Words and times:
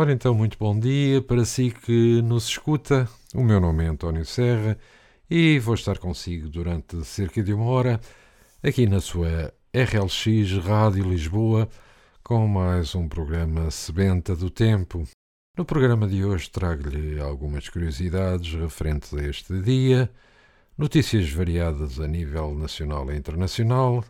Ora 0.00 0.12
então, 0.12 0.32
muito 0.32 0.56
bom 0.56 0.78
dia 0.78 1.20
para 1.20 1.44
si 1.44 1.72
que 1.72 2.22
nos 2.22 2.44
escuta. 2.50 3.08
O 3.34 3.42
meu 3.42 3.58
nome 3.58 3.82
é 3.84 3.88
António 3.88 4.24
Serra 4.24 4.78
e 5.28 5.58
vou 5.58 5.74
estar 5.74 5.98
consigo 5.98 6.48
durante 6.48 7.04
cerca 7.04 7.42
de 7.42 7.52
uma 7.52 7.64
hora 7.64 8.00
aqui 8.62 8.86
na 8.86 9.00
sua 9.00 9.52
RLX 9.74 10.64
Rádio 10.64 11.02
Lisboa 11.02 11.68
com 12.22 12.46
mais 12.46 12.94
um 12.94 13.08
programa 13.08 13.72
Sebenta 13.72 14.36
do 14.36 14.50
Tempo. 14.50 15.02
No 15.56 15.64
programa 15.64 16.06
de 16.06 16.24
hoje 16.24 16.48
trago-lhe 16.48 17.18
algumas 17.20 17.68
curiosidades 17.68 18.54
referentes 18.54 19.12
a 19.12 19.24
este 19.24 19.60
dia, 19.60 20.08
notícias 20.78 21.28
variadas 21.28 21.98
a 21.98 22.06
nível 22.06 22.54
nacional 22.54 23.10
e 23.10 23.16
internacional, 23.16 24.04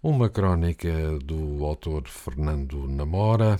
uma 0.00 0.30
crónica 0.30 1.18
do 1.18 1.64
autor 1.64 2.06
Fernando 2.06 2.86
Namora, 2.86 3.58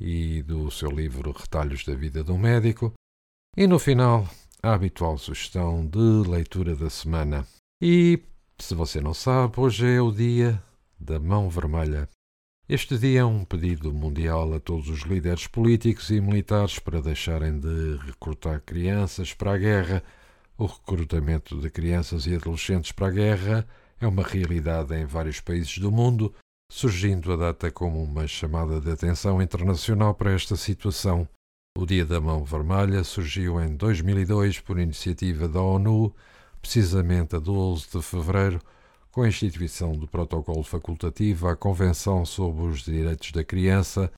e 0.00 0.42
do 0.42 0.70
seu 0.70 0.90
livro 0.90 1.32
Retalhos 1.32 1.84
da 1.84 1.94
Vida 1.94 2.22
de 2.22 2.30
um 2.30 2.38
Médico. 2.38 2.92
E 3.56 3.66
no 3.66 3.78
final, 3.78 4.28
a 4.62 4.74
habitual 4.74 5.16
sugestão 5.18 5.86
de 5.86 6.28
leitura 6.28 6.74
da 6.76 6.90
semana. 6.90 7.46
E, 7.80 8.22
se 8.58 8.74
você 8.74 9.00
não 9.00 9.14
sabe, 9.14 9.54
hoje 9.58 9.86
é 9.86 10.00
o 10.00 10.12
dia 10.12 10.62
da 10.98 11.18
mão 11.18 11.48
vermelha. 11.48 12.08
Este 12.68 12.98
dia 12.98 13.20
é 13.20 13.24
um 13.24 13.44
pedido 13.44 13.92
mundial 13.92 14.52
a 14.52 14.58
todos 14.58 14.88
os 14.88 15.02
líderes 15.02 15.46
políticos 15.46 16.10
e 16.10 16.20
militares 16.20 16.78
para 16.78 17.00
deixarem 17.00 17.60
de 17.60 17.96
recrutar 18.04 18.60
crianças 18.60 19.32
para 19.32 19.52
a 19.54 19.58
guerra. 19.58 20.02
O 20.58 20.66
recrutamento 20.66 21.60
de 21.60 21.70
crianças 21.70 22.26
e 22.26 22.34
adolescentes 22.34 22.90
para 22.92 23.06
a 23.06 23.10
guerra 23.10 23.68
é 24.00 24.06
uma 24.06 24.22
realidade 24.22 24.94
em 24.94 25.04
vários 25.04 25.40
países 25.40 25.78
do 25.78 25.92
mundo 25.92 26.34
surgindo 26.70 27.32
a 27.32 27.36
data 27.36 27.70
como 27.70 28.02
uma 28.02 28.26
chamada 28.26 28.80
de 28.80 28.90
atenção 28.90 29.40
internacional 29.40 30.14
para 30.14 30.32
esta 30.32 30.56
situação. 30.56 31.28
O 31.78 31.86
Dia 31.86 32.04
da 32.04 32.20
Mão 32.20 32.44
Vermelha 32.44 33.04
surgiu 33.04 33.60
em 33.60 33.76
2002 33.76 34.60
por 34.60 34.78
iniciativa 34.78 35.46
da 35.46 35.60
ONU, 35.60 36.14
precisamente 36.60 37.36
a 37.36 37.38
12 37.38 37.86
de 37.90 38.02
fevereiro, 38.02 38.60
com 39.10 39.22
a 39.22 39.28
instituição 39.28 39.92
do 39.92 40.06
Protocolo 40.06 40.62
Facultativo 40.62 41.48
à 41.48 41.56
Convenção 41.56 42.24
sobre 42.24 42.64
os 42.66 42.82
Direitos 42.82 43.32
da 43.32 43.44
Criança, 43.44 44.12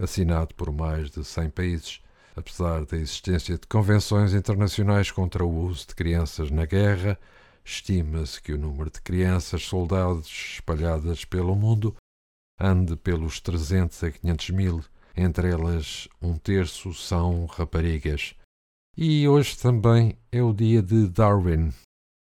assinado 0.00 0.54
por 0.54 0.70
mais 0.72 1.10
de 1.10 1.24
100 1.24 1.50
países. 1.50 2.00
Apesar 2.36 2.84
da 2.84 2.96
existência 2.96 3.56
de 3.56 3.66
convenções 3.66 4.34
internacionais 4.34 5.10
contra 5.10 5.44
o 5.44 5.66
uso 5.66 5.86
de 5.88 5.94
crianças 5.94 6.50
na 6.50 6.66
guerra, 6.66 7.18
Estima-se 7.66 8.40
que 8.40 8.52
o 8.52 8.58
número 8.58 8.88
de 8.88 9.00
crianças 9.00 9.64
soldados 9.64 10.28
espalhadas 10.54 11.24
pelo 11.24 11.56
mundo 11.56 11.96
ande 12.60 12.94
pelos 12.94 13.40
300 13.40 14.04
a 14.04 14.10
500 14.12 14.50
mil, 14.50 14.84
entre 15.16 15.50
elas 15.50 16.06
um 16.22 16.38
terço 16.38 16.94
são 16.94 17.44
raparigas. 17.46 18.36
E 18.96 19.26
hoje 19.26 19.58
também 19.58 20.16
é 20.30 20.40
o 20.40 20.52
dia 20.52 20.80
de 20.80 21.08
Darwin. 21.08 21.72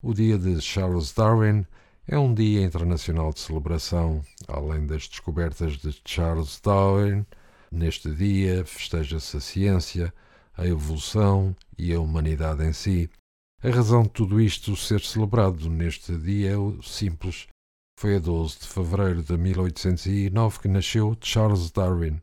O 0.03 0.13
dia 0.13 0.39
de 0.39 0.61
Charles 0.61 1.15
Darwin 1.15 1.67
é 2.07 2.19
um 2.19 2.35
dia 2.35 2.63
internacional 2.63 3.33
de 3.33 3.41
celebração. 3.41 4.23
Além 4.47 4.87
das 4.87 5.09
descobertas 5.09 5.79
de 5.79 5.99
Charles 6.05 6.61
Darwin, 6.61 7.25
neste 7.71 8.15
dia 8.15 8.67
festeja-se 8.67 9.39
a 9.39 9.41
ciência, 9.41 10.15
a 10.55 10.67
evolução 10.67 11.57
e 11.79 11.95
a 11.95 12.01
humanidade 12.01 12.63
em 12.65 12.75
si. 12.75 13.09
A 13.65 13.71
razão 13.71 14.03
de 14.03 14.09
tudo 14.09 14.41
isto 14.41 14.75
ser 14.75 15.01
celebrado 15.03 15.71
neste 15.71 16.17
dia 16.17 16.51
é 16.51 16.83
simples. 16.83 17.47
Foi 17.97 18.17
a 18.17 18.19
12 18.19 18.59
de 18.59 18.67
fevereiro 18.67 19.23
de 19.23 19.39
1809 19.39 20.59
que 20.59 20.67
nasceu 20.67 21.17
Charles 21.21 21.71
Darwin. 21.71 22.21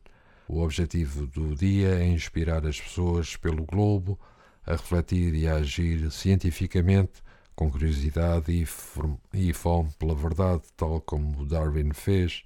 O 0.50 0.60
objetivo 0.60 1.26
do 1.28 1.56
dia 1.56 1.92
é 1.92 2.06
inspirar 2.06 2.68
as 2.68 2.82
pessoas 2.82 3.38
pelo 3.38 3.66
globo 3.66 4.20
a 4.66 4.74
refletir 4.74 5.34
e 5.34 5.48
a 5.48 5.56
agir 5.56 6.12
cientificamente, 6.12 7.24
com 7.56 7.72
curiosidade 7.72 8.52
e, 8.52 8.68
e 9.34 9.54
fome 9.54 9.90
pela 9.98 10.14
verdade, 10.14 10.64
tal 10.76 11.00
como 11.00 11.46
Darwin 11.46 11.94
fez. 11.94 12.44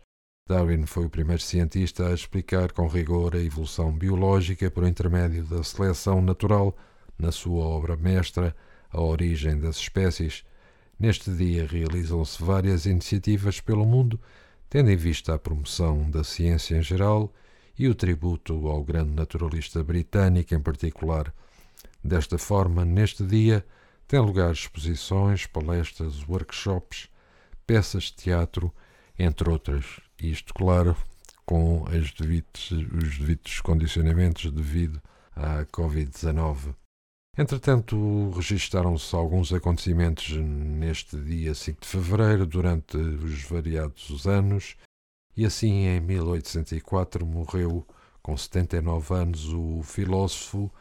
Darwin 0.48 0.86
foi 0.86 1.06
o 1.06 1.10
primeiro 1.10 1.42
cientista 1.42 2.10
a 2.10 2.14
explicar 2.14 2.72
com 2.72 2.86
rigor 2.86 3.36
a 3.36 3.40
evolução 3.40 3.92
biológica 3.92 4.70
por 4.70 4.86
intermédio 4.86 5.44
da 5.46 5.64
seleção 5.64 6.22
natural 6.22 6.78
na 7.18 7.32
sua 7.32 7.66
obra 7.66 7.98
mestra 7.98 8.56
a 8.94 9.02
origem 9.02 9.60
das 9.60 9.78
espécies, 9.78 10.46
neste 11.00 11.32
dia 11.32 11.66
realizam-se 11.66 12.42
várias 12.42 12.86
iniciativas 12.86 13.60
pelo 13.60 13.86
mundo, 13.86 14.20
tendo 14.70 14.92
em 14.92 14.96
vista 14.96 15.34
a 15.34 15.40
promoção 15.40 16.10
da 16.10 16.24
ciência 16.24 16.78
em 16.78 16.84
geral 16.84 17.34
e 17.78 17.88
o 17.88 17.96
tributo 17.96 18.68
ao 18.68 18.84
grande 18.84 19.12
naturalista 19.12 19.84
britânico 19.84 20.54
em 20.54 20.62
particular. 20.62 21.34
Desta 22.04 22.38
forma, 22.38 22.86
neste 22.86 23.26
dia, 23.26 23.66
têm 24.08 24.20
lugar 24.20 24.54
exposições, 24.54 25.48
palestras, 25.48 26.28
workshops, 26.28 27.10
peças 27.66 28.04
de 28.06 28.14
teatro, 28.14 28.72
entre 29.18 29.50
outras. 29.50 29.86
Isto, 30.22 30.54
claro, 30.54 30.96
com 31.46 31.86
devidos, 32.20 32.72
os 32.72 33.18
devidos 33.18 33.60
condicionamentos 33.62 34.52
devido 34.52 35.02
à 35.36 35.66
Covid-19. 35.66 36.76
Entretanto, 37.36 38.30
registaram-se 38.30 39.16
alguns 39.16 39.52
acontecimentos 39.52 40.38
neste 40.38 41.18
dia 41.18 41.56
5 41.56 41.82
de 41.82 41.88
fevereiro, 41.88 42.46
durante 42.46 42.96
os 42.96 43.44
variados 43.44 44.28
anos, 44.28 44.76
e 45.36 45.44
assim 45.44 45.88
em 45.88 46.00
1804 46.00 47.26
morreu, 47.26 47.88
com 48.22 48.38
79 48.38 49.14
anos, 49.16 49.52
o 49.52 49.82
filósofo 49.82 50.72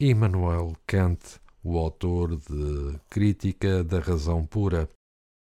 Immanuel 0.00 0.72
Kant, 0.84 1.20
o 1.62 1.78
autor 1.78 2.36
de 2.36 2.98
Crítica 3.08 3.84
da 3.84 4.00
Razão 4.00 4.44
Pura. 4.44 4.90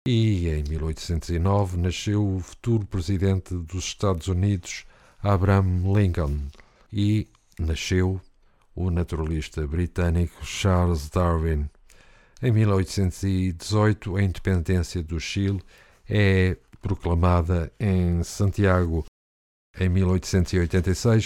E 0.09 0.49
em 0.49 0.65
1809 0.65 1.77
nasceu 1.77 2.37
o 2.37 2.41
futuro 2.41 2.85
presidente 2.87 3.55
dos 3.55 3.85
Estados 3.85 4.27
Unidos, 4.27 4.85
Abraham 5.23 5.93
Lincoln, 5.95 6.39
e 6.93 7.29
nasceu 7.57 8.21
o 8.77 8.91
naturalista 8.91 9.67
britânico 9.67 10.45
Charles 10.45 11.09
Darwin. 11.09 11.69
Em 12.43 12.53
1818, 12.53 14.17
a 14.17 14.23
independência 14.23 15.03
do 15.03 15.19
Chile 15.19 15.63
é 16.09 16.59
proclamada 16.83 17.73
em 17.81 18.23
Santiago. 18.23 19.05
Em 19.81 19.89
1886, 19.89 21.25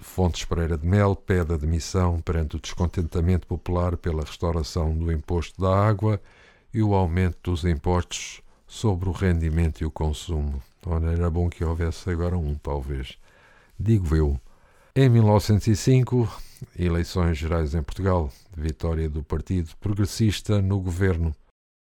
Fontes 0.00 0.44
Pereira 0.44 0.76
de 0.76 0.86
Mel 0.86 1.16
pede 1.16 1.54
admissão 1.54 2.20
perante 2.20 2.56
o 2.56 2.60
descontentamento 2.60 3.46
popular 3.46 3.96
pela 3.96 4.22
restauração 4.22 4.96
do 4.96 5.10
imposto 5.10 5.60
da 5.60 5.74
água 5.74 6.20
e 6.72 6.82
o 6.82 6.94
aumento 6.94 7.50
dos 7.50 7.64
impostos 7.64 8.42
sobre 8.66 9.08
o 9.08 9.12
rendimento 9.12 9.80
e 9.80 9.84
o 9.84 9.90
consumo. 9.90 10.62
Ora, 10.86 11.12
era 11.12 11.30
bom 11.30 11.48
que 11.48 11.64
houvesse 11.64 12.08
agora 12.10 12.38
um, 12.38 12.54
talvez. 12.54 13.18
Digo 13.78 14.14
eu. 14.14 14.40
Em 14.94 15.08
1905, 15.08 16.28
eleições 16.78 17.38
gerais 17.38 17.74
em 17.74 17.82
Portugal, 17.82 18.32
vitória 18.56 19.08
do 19.08 19.22
Partido 19.22 19.76
Progressista 19.78 20.60
no 20.60 20.80
governo. 20.80 21.34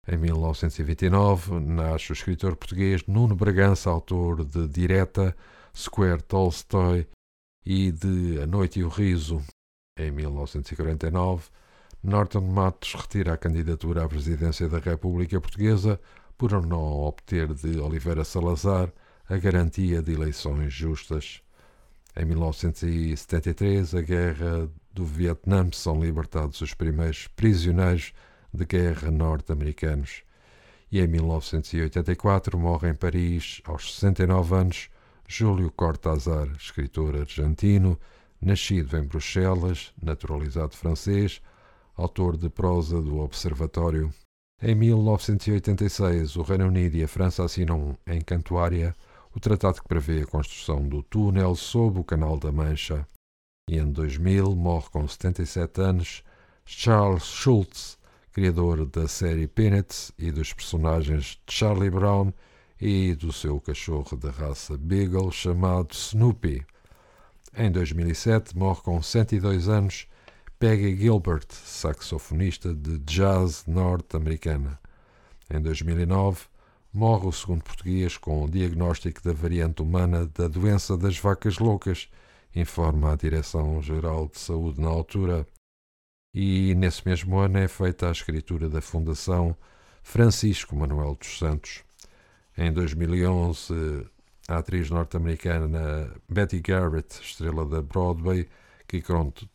Em 0.06 0.16
1929, 0.16 1.60
nasce 1.60 2.10
o 2.10 2.14
escritor 2.14 2.56
português 2.56 3.04
Nuno 3.06 3.34
Bragança, 3.34 3.90
autor 3.90 4.44
de 4.44 4.66
Direta, 4.66 5.36
Square 5.76 6.22
Tolstoy 6.22 7.06
e 7.64 7.92
de 7.92 8.40
A 8.40 8.46
Noite 8.46 8.80
e 8.80 8.84
o 8.84 8.88
Riso. 8.88 9.42
Em 9.98 10.10
1949, 10.10 11.48
Norton 12.02 12.40
Matos 12.40 12.94
retira 12.94 13.34
a 13.34 13.36
candidatura 13.36 14.04
à 14.04 14.08
presidência 14.08 14.68
da 14.68 14.78
República 14.78 15.40
Portuguesa 15.40 16.00
por 16.36 16.52
não 16.64 17.02
obter 17.02 17.52
de 17.52 17.78
Oliveira 17.78 18.24
Salazar 18.24 18.92
a 19.28 19.36
garantia 19.36 20.00
de 20.00 20.12
eleições 20.12 20.72
justas. 20.72 21.42
Em 22.18 22.24
1973, 22.24 23.94
a 23.94 24.00
guerra 24.00 24.68
do 24.92 25.06
Vietnã 25.06 25.70
são 25.72 26.02
libertados 26.02 26.60
os 26.60 26.74
primeiros 26.74 27.28
prisioneiros 27.28 28.12
de 28.52 28.64
guerra 28.64 29.08
norte-americanos. 29.08 30.24
E 30.90 30.98
em 30.98 31.06
1984 31.06 32.58
morre 32.58 32.90
em 32.90 32.94
Paris, 32.94 33.62
aos 33.64 33.94
69 33.94 34.52
anos, 34.52 34.90
Júlio 35.28 35.70
Cortázar, 35.70 36.48
escritor 36.58 37.14
argentino, 37.14 37.96
nascido 38.42 38.98
em 38.98 39.04
Bruxelas, 39.04 39.92
naturalizado 40.02 40.74
francês, 40.74 41.40
autor 41.96 42.36
de 42.36 42.48
prosa 42.48 43.00
do 43.00 43.20
Observatório. 43.20 44.12
Em 44.60 44.74
1986, 44.74 46.34
o 46.34 46.42
Reino 46.42 46.66
Unido 46.66 46.96
e 46.96 47.04
a 47.04 47.08
França 47.08 47.44
assinam 47.44 47.96
em 48.04 48.20
Cantuária 48.20 48.92
o 49.38 49.40
tratado 49.40 49.80
que 49.80 49.86
prevê 49.86 50.22
a 50.22 50.26
construção 50.26 50.82
do 50.88 51.00
túnel 51.00 51.54
sob 51.54 52.00
o 52.00 52.04
Canal 52.04 52.36
da 52.36 52.50
Mancha. 52.50 53.06
E 53.70 53.78
em 53.78 53.88
2000 53.88 54.56
morre 54.56 54.88
com 54.90 55.06
77 55.06 55.80
anos 55.80 56.24
Charles 56.64 57.22
Schultz, 57.22 57.96
criador 58.32 58.84
da 58.84 59.06
série 59.06 59.46
Peanuts 59.46 60.10
e 60.18 60.32
dos 60.32 60.52
personagens 60.52 61.40
Charlie 61.48 61.88
Brown 61.88 62.32
e 62.80 63.14
do 63.14 63.32
seu 63.32 63.60
cachorro 63.60 64.16
da 64.16 64.32
raça 64.32 64.76
Beagle 64.76 65.30
chamado 65.30 65.92
Snoopy. 65.92 66.66
Em 67.56 67.70
2007 67.70 68.58
morre 68.58 68.80
com 68.82 69.00
102 69.00 69.68
anos 69.68 70.08
Peggy 70.58 70.96
Gilbert, 70.96 71.46
saxofonista 71.48 72.74
de 72.74 72.98
jazz 72.98 73.64
norte-americana. 73.68 74.80
Em 75.48 75.60
2009 75.60 76.40
morre 76.92 77.26
o 77.26 77.32
segundo 77.32 77.62
português 77.62 78.16
com 78.16 78.44
o 78.44 78.50
diagnóstico 78.50 79.22
da 79.22 79.32
variante 79.32 79.82
humana 79.82 80.26
da 80.26 80.48
doença 80.48 80.96
das 80.96 81.18
vacas 81.18 81.58
loucas, 81.58 82.08
informa 82.54 83.12
a 83.12 83.16
Direção-Geral 83.16 84.28
de 84.28 84.38
Saúde 84.38 84.80
na 84.80 84.88
altura. 84.88 85.46
E 86.34 86.74
nesse 86.74 87.06
mesmo 87.06 87.38
ano 87.38 87.58
é 87.58 87.68
feita 87.68 88.08
a 88.08 88.12
escritura 88.12 88.68
da 88.68 88.80
Fundação 88.80 89.56
Francisco 90.02 90.74
Manuel 90.76 91.14
dos 91.14 91.38
Santos. 91.38 91.84
Em 92.56 92.72
2011, 92.72 94.06
a 94.48 94.58
atriz 94.58 94.90
norte-americana 94.90 96.12
Betty 96.28 96.60
Garrett, 96.60 97.20
estrela 97.22 97.64
da 97.64 97.82
Broadway, 97.82 98.48
que 98.86 99.02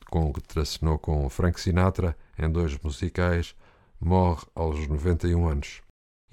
contracenou 0.10 1.00
com 1.00 1.28
Frank 1.30 1.60
Sinatra 1.60 2.16
em 2.38 2.50
dois 2.50 2.78
musicais, 2.80 3.56
morre 4.00 4.46
aos 4.54 4.88
91 4.88 5.48
anos. 5.48 5.82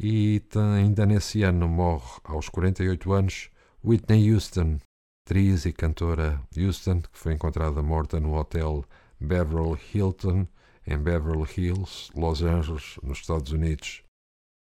E 0.02 0.42
ainda 0.78 1.04
nesse 1.04 1.42
ano 1.42 1.68
morre, 1.68 2.20
aos 2.24 2.48
48 2.48 3.12
anos, 3.12 3.50
Whitney 3.84 4.32
Houston, 4.32 4.78
atriz 5.26 5.66
e 5.66 5.74
cantora 5.74 6.40
Houston, 6.56 7.02
que 7.02 7.18
foi 7.18 7.34
encontrada 7.34 7.82
morta 7.82 8.18
no 8.18 8.34
hotel 8.34 8.82
Beverly 9.20 9.78
Hilton, 9.92 10.46
em 10.86 10.96
Beverly 10.96 11.46
Hills, 11.54 12.10
Los 12.16 12.40
Angeles, 12.40 12.96
nos 13.02 13.18
Estados 13.18 13.52
Unidos. 13.52 14.02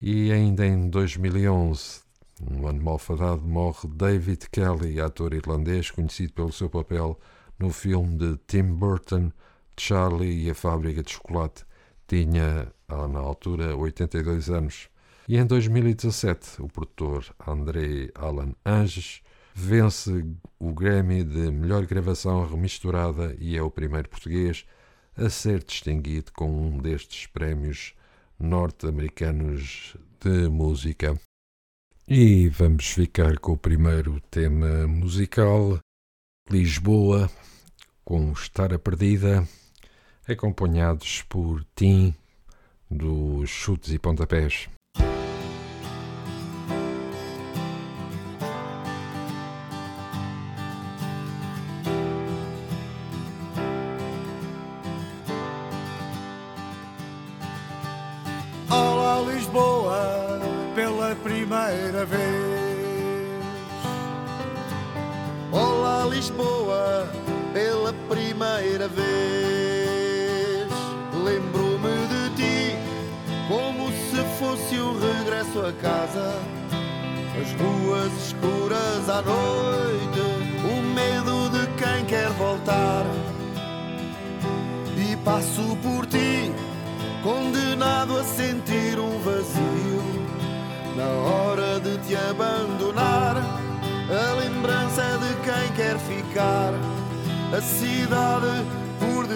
E 0.01 0.31
ainda 0.31 0.65
em 0.65 0.89
2011, 0.89 2.01
um 2.49 2.65
ano 2.65 2.81
malfadado, 2.81 3.43
morre 3.43 3.87
David 3.87 4.49
Kelly, 4.51 4.99
ator 4.99 5.35
irlandês 5.35 5.91
conhecido 5.91 6.33
pelo 6.33 6.51
seu 6.51 6.71
papel 6.71 7.19
no 7.59 7.71
filme 7.71 8.17
de 8.17 8.35
Tim 8.47 8.63
Burton, 8.63 9.31
Charlie 9.77 10.45
e 10.45 10.49
a 10.49 10.55
Fábrica 10.55 11.03
de 11.03 11.11
Chocolate. 11.11 11.65
Tinha, 12.07 12.73
na 12.89 13.19
altura, 13.19 13.77
82 13.77 14.49
anos. 14.49 14.89
E 15.29 15.37
em 15.37 15.45
2017, 15.45 16.59
o 16.59 16.67
produtor 16.67 17.23
André 17.47 18.09
Alan 18.15 18.51
Anges 18.65 19.21
vence 19.53 20.25
o 20.57 20.73
Grammy 20.73 21.23
de 21.23 21.51
melhor 21.51 21.85
gravação 21.85 22.47
remisturada 22.47 23.37
e 23.39 23.55
é 23.55 23.61
o 23.61 23.69
primeiro 23.69 24.09
português 24.09 24.65
a 25.15 25.29
ser 25.29 25.63
distinguido 25.63 26.31
com 26.31 26.49
um 26.49 26.79
destes 26.79 27.27
prémios 27.27 27.93
norte-americanos 28.39 29.95
de 30.19 30.49
música. 30.49 31.15
E 32.07 32.49
vamos 32.49 32.87
ficar 32.87 33.37
com 33.37 33.51
o 33.51 33.57
primeiro 33.57 34.19
tema 34.31 34.87
musical, 34.87 35.77
Lisboa, 36.49 37.29
com 38.03 38.31
Estar 38.31 38.73
a 38.73 38.79
Perdida, 38.79 39.47
acompanhados 40.27 41.21
por 41.29 41.63
Tim, 41.75 42.15
dos 42.89 43.47
Chutes 43.51 43.93
e 43.93 43.99
Pontapés. 43.99 44.67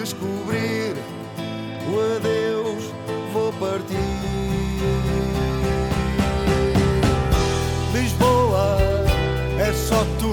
Descobrir, 0.04 0.94
o 1.88 2.16
adeus 2.16 2.84
vou 3.32 3.50
partir. 3.54 3.96
Lisboa 7.94 8.76
é 9.58 9.72
só 9.72 10.04
tu 10.18 10.23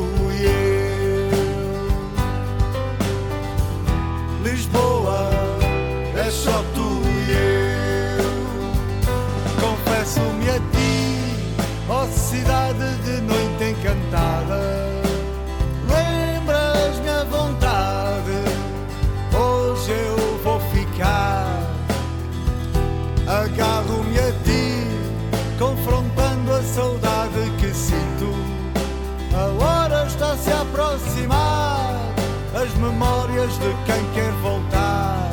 de 33.50 33.74
quem 33.86 34.04
quer 34.14 34.32
voltar. 34.42 35.32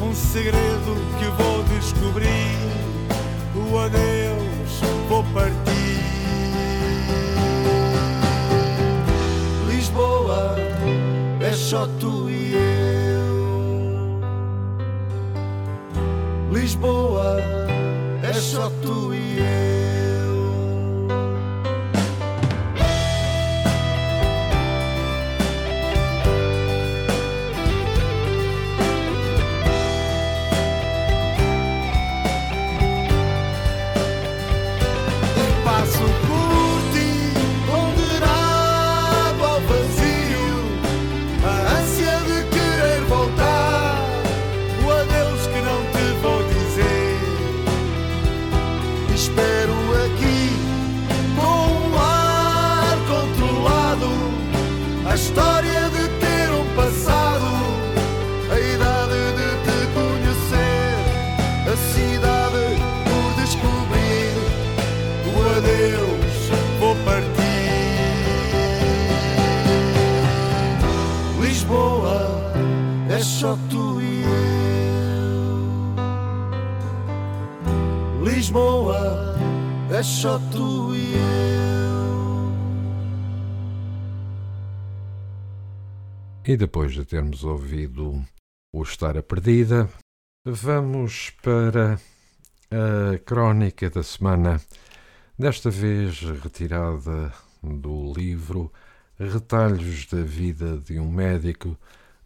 Um 0.00 0.14
segredo 0.14 0.96
que 1.18 1.42
vou 1.42 1.62
descobrir. 1.64 2.58
O 3.54 3.78
adeus 3.78 4.80
vou 5.08 5.24
partir. 5.34 5.68
é 11.48 11.52
só 11.52 11.86
tu 11.98 12.28
e 12.28 12.52
eu. 12.54 14.20
Lisboa 16.52 17.38
é 18.22 18.32
só 18.34 18.70
tu 18.82 19.14
e 19.14 19.38
eu. 19.38 19.77
É 79.98 80.02
só 80.02 80.38
tu 80.52 80.94
e 80.94 81.12
eu. 81.12 81.18
E 86.46 86.56
depois 86.56 86.92
de 86.92 87.04
termos 87.04 87.42
ouvido 87.42 88.24
o 88.72 88.82
Estar 88.84 89.18
a 89.18 89.22
Perdida, 89.24 89.88
vamos 90.44 91.30
para 91.42 91.98
a 92.70 93.18
crónica 93.24 93.90
da 93.90 94.04
semana, 94.04 94.60
desta 95.36 95.68
vez 95.68 96.20
retirada 96.44 97.32
do 97.60 98.12
livro 98.16 98.72
Retalhos 99.18 100.06
da 100.06 100.22
Vida 100.22 100.78
de 100.78 101.00
um 101.00 101.10
Médico, 101.10 101.76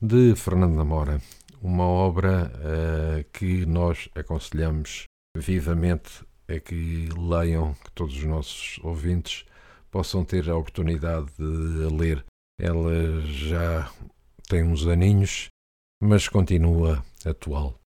de 0.00 0.34
Fernando 0.36 0.74
Namora. 0.74 1.22
Uma 1.62 1.84
obra 1.84 2.52
uh, 2.54 3.24
que 3.32 3.64
nós 3.64 4.10
aconselhamos 4.14 5.04
vivamente 5.34 6.22
a 6.52 6.60
que 6.60 7.08
leiam, 7.16 7.74
que 7.74 7.90
todos 7.92 8.16
os 8.16 8.24
nossos 8.24 8.78
ouvintes 8.82 9.44
possam 9.90 10.24
ter 10.24 10.48
a 10.48 10.56
oportunidade 10.56 11.26
de 11.36 11.94
ler. 11.94 12.24
Ela 12.58 13.20
já 13.22 13.90
tem 14.48 14.62
uns 14.62 14.86
aninhos, 14.86 15.48
mas 16.00 16.28
continua 16.28 17.04
atual. 17.24 17.78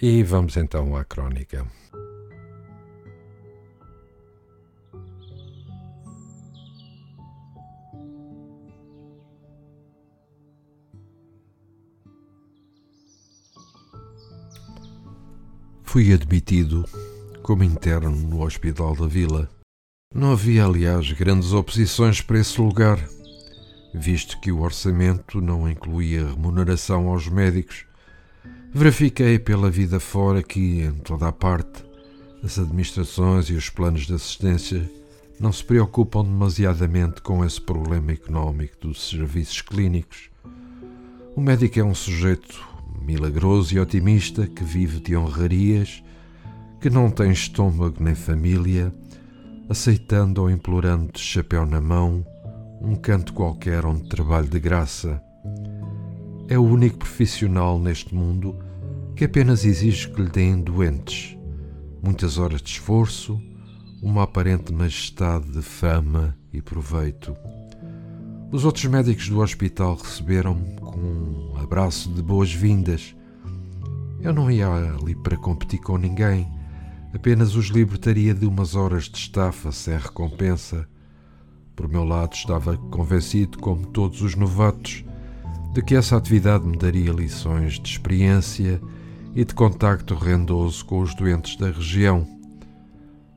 E 0.00 0.22
vamos 0.22 0.56
então 0.56 0.96
à 0.96 1.04
crónica. 1.04 1.66
Fui 15.82 16.12
admitido 16.12 16.84
como 17.44 17.62
interno 17.62 18.10
no 18.10 18.42
Hospital 18.42 18.96
da 18.96 19.06
Vila. 19.06 19.50
Não 20.14 20.32
havia, 20.32 20.64
aliás, 20.64 21.12
grandes 21.12 21.52
oposições 21.52 22.22
para 22.22 22.38
esse 22.38 22.58
lugar, 22.58 22.98
visto 23.94 24.40
que 24.40 24.50
o 24.50 24.62
orçamento 24.62 25.42
não 25.42 25.68
incluía 25.68 26.26
remuneração 26.26 27.06
aos 27.06 27.28
médicos. 27.28 27.84
Verifiquei 28.72 29.38
pela 29.38 29.70
vida 29.70 30.00
fora 30.00 30.42
que, 30.42 30.80
em 30.80 30.94
toda 30.94 31.28
a 31.28 31.32
parte, 31.32 31.84
as 32.42 32.58
administrações 32.58 33.50
e 33.50 33.52
os 33.52 33.68
planos 33.68 34.06
de 34.06 34.14
assistência 34.14 34.90
não 35.38 35.52
se 35.52 35.62
preocupam 35.62 36.24
demasiadamente 36.24 37.20
com 37.20 37.44
esse 37.44 37.60
problema 37.60 38.12
económico 38.12 38.78
dos 38.80 39.10
serviços 39.10 39.60
clínicos. 39.60 40.30
O 41.36 41.42
médico 41.42 41.78
é 41.78 41.84
um 41.84 41.94
sujeito 41.94 42.66
milagroso 43.02 43.74
e 43.74 43.78
otimista 43.78 44.46
que 44.46 44.64
vive 44.64 44.98
de 44.98 45.14
honrarias, 45.14 46.03
que 46.84 46.90
não 46.90 47.10
tem 47.10 47.30
estômago 47.30 47.96
nem 47.98 48.14
família, 48.14 48.92
aceitando 49.70 50.42
ou 50.42 50.50
implorando 50.50 51.12
de 51.12 51.18
chapéu 51.18 51.64
na 51.64 51.80
mão 51.80 52.22
um 52.78 52.94
canto 52.94 53.32
qualquer 53.32 53.86
onde 53.86 54.06
trabalhe 54.06 54.48
de 54.48 54.60
graça. 54.60 55.18
É 56.46 56.58
o 56.58 56.62
único 56.62 56.98
profissional 56.98 57.78
neste 57.78 58.14
mundo 58.14 58.54
que 59.16 59.24
apenas 59.24 59.64
exige 59.64 60.10
que 60.10 60.20
lhe 60.20 60.28
deem 60.28 60.60
doentes, 60.60 61.38
muitas 62.02 62.36
horas 62.36 62.60
de 62.60 62.68
esforço, 62.68 63.40
uma 64.02 64.24
aparente 64.24 64.70
majestade 64.70 65.52
de 65.52 65.62
fama 65.62 66.36
e 66.52 66.60
proveito. 66.60 67.34
Os 68.52 68.62
outros 68.66 68.84
médicos 68.84 69.30
do 69.30 69.40
hospital 69.40 69.94
receberam-me 69.94 70.76
com 70.76 71.00
um 71.00 71.56
abraço 71.56 72.12
de 72.12 72.22
boas-vindas. 72.22 73.16
Eu 74.20 74.34
não 74.34 74.50
ia 74.50 74.68
ali 74.68 75.14
para 75.14 75.38
competir 75.38 75.80
com 75.80 75.96
ninguém, 75.96 76.46
apenas 77.14 77.54
os 77.54 77.66
libertaria 77.66 78.34
de 78.34 78.44
umas 78.44 78.74
horas 78.74 79.04
de 79.04 79.16
estafa 79.16 79.70
sem 79.70 79.96
recompensa. 79.96 80.88
Por 81.76 81.88
meu 81.88 82.04
lado, 82.04 82.34
estava 82.34 82.76
convencido, 82.76 83.58
como 83.58 83.86
todos 83.86 84.20
os 84.20 84.34
novatos, 84.34 85.04
de 85.72 85.82
que 85.82 85.94
essa 85.94 86.16
atividade 86.16 86.66
me 86.66 86.76
daria 86.76 87.12
lições 87.12 87.74
de 87.74 87.88
experiência 87.88 88.80
e 89.34 89.44
de 89.44 89.54
contacto 89.54 90.14
rendoso 90.14 90.84
com 90.84 91.00
os 91.00 91.14
doentes 91.14 91.56
da 91.56 91.70
região. 91.70 92.26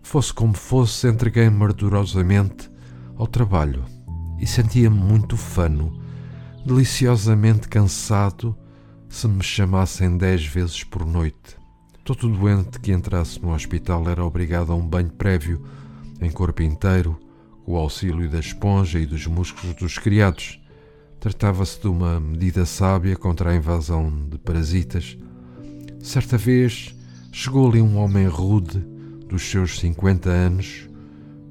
Fosse 0.02 0.34
como 0.34 0.54
fosse, 0.54 1.08
entreguei-me 1.08 1.64
ardorosamente 1.64 2.70
ao 3.16 3.28
trabalho 3.28 3.84
e 4.40 4.46
sentia-me 4.46 4.98
muito 4.98 5.36
fano, 5.36 6.00
deliciosamente 6.66 7.68
cansado 7.68 8.56
se 9.10 9.28
me 9.28 9.44
chamassem 9.44 10.18
dez 10.18 10.46
vezes 10.46 10.84
por 10.84 11.06
noite. 11.06 11.57
Todo 12.08 12.30
doente 12.30 12.80
que 12.80 12.94
entrasse 12.94 13.38
no 13.42 13.54
hospital 13.54 14.08
era 14.08 14.24
obrigado 14.24 14.72
a 14.72 14.76
um 14.78 14.88
banho 14.88 15.10
prévio, 15.10 15.62
em 16.22 16.32
corpo 16.32 16.64
inteiro, 16.64 17.20
com 17.66 17.74
o 17.74 17.76
auxílio 17.76 18.30
da 18.30 18.40
esponja 18.40 18.98
e 18.98 19.06
dos 19.06 19.28
músculos 19.28 19.76
dos 19.76 19.98
criados. 19.98 20.58
Tratava-se 21.20 21.82
de 21.82 21.90
uma 21.90 22.18
medida 22.18 22.66
sábia 22.66 23.18
contra 23.18 23.50
a 23.50 23.56
invasão 23.58 24.10
de 24.30 24.38
parasitas. 24.38 25.18
Certa 26.00 26.38
vez 26.38 26.96
chegou-lhe 27.30 27.82
um 27.82 27.98
homem 27.98 28.26
rude, 28.26 28.80
dos 29.28 29.44
seus 29.44 29.78
cinquenta 29.78 30.30
anos, 30.30 30.88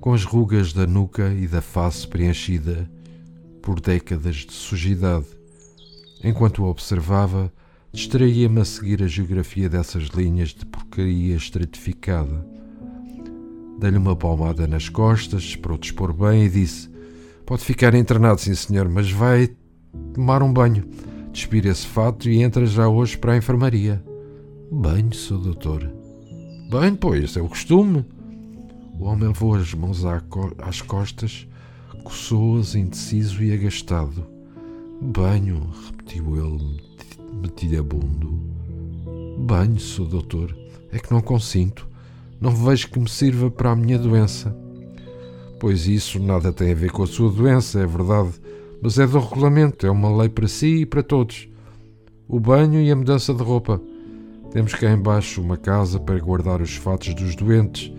com 0.00 0.14
as 0.14 0.24
rugas 0.24 0.72
da 0.72 0.86
nuca 0.86 1.34
e 1.34 1.46
da 1.46 1.60
face 1.60 2.08
preenchida 2.08 2.90
por 3.60 3.78
décadas 3.78 4.36
de 4.36 4.54
sujidade. 4.54 5.26
Enquanto 6.24 6.62
o 6.62 6.66
observava, 6.66 7.52
distraía-me 7.96 8.60
a 8.60 8.64
seguir 8.66 9.02
a 9.02 9.06
geografia 9.06 9.70
dessas 9.70 10.08
linhas 10.08 10.50
de 10.50 10.66
porcaria 10.66 11.34
estratificada. 11.34 12.46
Dei-lhe 13.80 13.96
uma 13.96 14.14
palmada 14.14 14.66
nas 14.66 14.90
costas 14.90 15.56
para 15.56 15.72
o 15.72 15.78
dispor 15.78 16.12
bem 16.12 16.44
e 16.44 16.50
disse: 16.50 16.90
Pode 17.46 17.64
ficar 17.64 17.94
internado, 17.94 18.38
sim 18.38 18.54
senhor, 18.54 18.86
mas 18.86 19.10
vai 19.10 19.48
tomar 20.12 20.42
um 20.42 20.52
banho. 20.52 20.84
Despira 21.32 21.70
esse 21.70 21.86
fato 21.86 22.28
e 22.28 22.42
entra 22.42 22.66
já 22.66 22.86
hoje 22.86 23.16
para 23.16 23.32
a 23.32 23.36
enfermaria. 23.38 24.04
Banho, 24.70 25.14
seu 25.14 25.38
doutor. 25.38 25.90
Bem, 26.70 26.94
pois, 26.94 27.34
é 27.34 27.40
o 27.40 27.48
costume. 27.48 28.04
O 29.00 29.04
homem 29.04 29.28
levou 29.28 29.54
as 29.54 29.72
mãos 29.72 30.02
às 30.58 30.82
costas, 30.82 31.48
coçou-as 32.04 32.74
indeciso 32.74 33.42
e 33.42 33.54
agastado. 33.54 34.26
Banho, 35.00 35.70
repetiu 35.86 36.36
ele, 36.36 36.85
metidabundo. 37.40 38.32
Banho, 39.38 39.78
sou 39.78 40.06
doutor. 40.06 40.56
É 40.92 40.98
que 40.98 41.12
não 41.12 41.20
consinto. 41.20 41.88
Não 42.40 42.50
vejo 42.50 42.90
que 42.90 42.98
me 42.98 43.08
sirva 43.08 43.50
para 43.50 43.70
a 43.70 43.76
minha 43.76 43.98
doença. 43.98 44.56
Pois 45.58 45.86
isso 45.86 46.18
nada 46.18 46.52
tem 46.52 46.72
a 46.72 46.74
ver 46.74 46.90
com 46.90 47.02
a 47.02 47.06
sua 47.06 47.30
doença, 47.30 47.80
é 47.80 47.86
verdade. 47.86 48.30
Mas 48.82 48.98
é 48.98 49.06
do 49.06 49.18
regulamento, 49.18 49.86
é 49.86 49.90
uma 49.90 50.14
lei 50.14 50.28
para 50.28 50.48
si 50.48 50.82
e 50.82 50.86
para 50.86 51.02
todos. 51.02 51.48
O 52.28 52.38
banho 52.38 52.80
e 52.80 52.90
a 52.90 52.96
mudança 52.96 53.32
de 53.32 53.42
roupa. 53.42 53.80
Temos 54.50 54.74
cá 54.74 54.90
embaixo 54.90 55.40
uma 55.40 55.56
casa 55.56 55.98
para 55.98 56.18
guardar 56.18 56.60
os 56.60 56.76
fatos 56.76 57.14
dos 57.14 57.34
doentes 57.34 57.92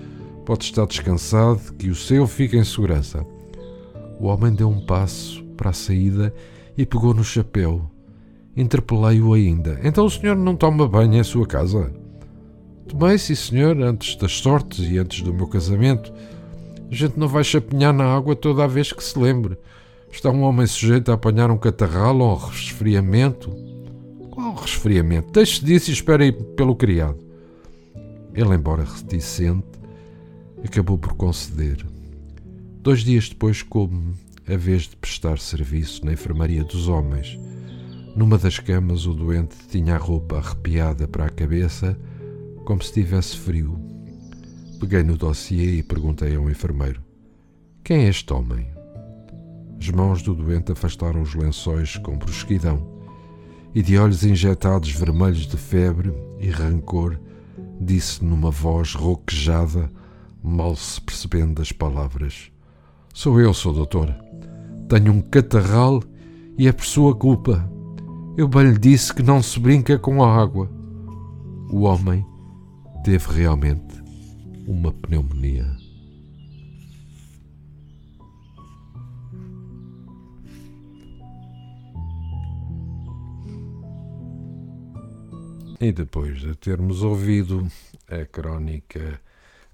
Pode 0.48 0.64
estar 0.64 0.86
descansado, 0.86 1.60
que 1.78 1.90
o 1.90 1.96
seu 1.96 2.26
fique 2.26 2.56
em 2.56 2.64
segurança. 2.64 3.28
O 4.18 4.28
homem 4.28 4.54
deu 4.54 4.70
um 4.70 4.80
passo 4.86 5.44
para 5.58 5.72
a 5.72 5.74
saída 5.74 6.34
e 6.78 6.86
pegou 6.86 7.14
no 7.14 7.22
chapéu. 7.22 7.92
Interpelei-o 8.58 9.34
ainda. 9.34 9.80
Então 9.84 10.06
o 10.06 10.10
senhor 10.10 10.36
não 10.36 10.56
toma 10.56 10.88
banho 10.88 11.14
em 11.14 11.24
sua 11.24 11.46
casa? 11.46 11.94
Tomei, 12.88 13.16
sim, 13.20 13.36
senhor, 13.36 13.80
antes 13.80 14.16
das 14.16 14.32
sortes 14.32 14.80
e 14.80 14.98
antes 14.98 15.22
do 15.22 15.32
meu 15.32 15.46
casamento. 15.46 16.12
A 16.90 16.96
gente 16.96 17.20
não 17.20 17.28
vai 17.28 17.44
chapinhar 17.44 17.94
na 17.94 18.06
água 18.06 18.36
toda 18.36 18.64
a 18.64 18.68
vez 18.68 18.92
que 18.92 19.04
se 19.04 19.20
lembre. 19.20 19.60
Está 20.12 20.32
um 20.32 20.42
homem 20.42 20.66
sujeito 20.66 21.12
a 21.12 21.14
apanhar 21.14 21.52
um 21.52 21.58
catarral 21.58 22.18
ou 22.18 22.34
um 22.34 22.36
resfriamento? 22.36 23.52
Qual 24.32 24.56
resfriamento? 24.56 25.32
Deixe 25.32 25.64
disso 25.64 25.92
e 25.92 25.94
espere 25.94 26.32
pelo 26.32 26.76
criado. 26.76 27.20
Ele, 28.34 28.56
embora 28.56 28.84
reticente, 28.84 29.68
acabou 30.64 30.98
por 30.98 31.14
conceder. 31.14 31.86
Dois 32.82 33.02
dias 33.02 33.30
depois 33.30 33.62
coube-me 33.62 34.16
a 34.48 34.58
vez 34.58 34.84
de 34.84 34.96
prestar 34.96 35.38
serviço 35.38 36.04
na 36.06 36.14
enfermaria 36.14 36.64
dos 36.64 36.88
homens. 36.88 37.38
Numa 38.18 38.40
das 38.40 38.58
camas, 38.58 39.06
o 39.06 39.14
doente 39.14 39.56
tinha 39.70 39.94
a 39.94 40.00
roupa 40.00 40.38
arrepiada 40.38 41.08
para 41.08 41.26
a 41.26 41.30
cabeça, 41.30 41.96
como 42.66 42.82
se 42.82 42.92
tivesse 42.92 43.38
frio. 43.38 43.80
Peguei 44.80 45.04
no 45.04 45.16
dossiê 45.16 45.76
e 45.76 45.84
perguntei 45.84 46.36
ao 46.36 46.50
enfermeiro: 46.50 47.00
Quem 47.84 48.06
é 48.06 48.10
este 48.10 48.34
homem? 48.34 48.72
As 49.80 49.90
mãos 49.90 50.24
do 50.24 50.34
doente 50.34 50.72
afastaram 50.72 51.22
os 51.22 51.36
lençóis 51.36 51.96
com 51.98 52.18
brusquidão 52.18 52.92
e, 53.76 53.84
de 53.84 54.00
olhos 54.00 54.24
injetados 54.24 54.90
vermelhos 54.90 55.46
de 55.46 55.56
febre 55.56 56.12
e 56.40 56.50
rancor, 56.50 57.20
disse 57.80 58.26
numa 58.26 58.50
voz 58.50 58.96
roquejada 58.96 59.92
mal 60.42 60.76
se 60.76 61.00
percebendo 61.00 61.54
das 61.54 61.72
palavras. 61.72 62.52
Sou 63.14 63.40
eu, 63.40 63.54
sou 63.54 63.74
doutor. 63.74 64.12
Tenho 64.90 65.14
um 65.14 65.22
catarral 65.22 66.02
e 66.58 66.68
é 66.68 66.72
por 66.72 66.86
sua 66.86 67.14
culpa. 67.14 67.77
Eu 68.38 68.48
bem 68.48 68.70
lhe 68.70 68.78
disse 68.78 69.12
que 69.12 69.24
não 69.24 69.42
se 69.42 69.60
brinca 69.60 69.98
com 69.98 70.24
a 70.24 70.40
água. 70.40 70.70
O 71.72 71.82
homem 71.82 72.24
teve 73.04 73.34
realmente 73.34 74.00
uma 74.68 74.94
pneumonia. 74.94 75.66
E 85.82 85.92
depois 85.92 86.40
de 86.40 86.54
termos 86.54 87.02
ouvido 87.02 87.68
a 88.08 88.24
crónica 88.24 89.20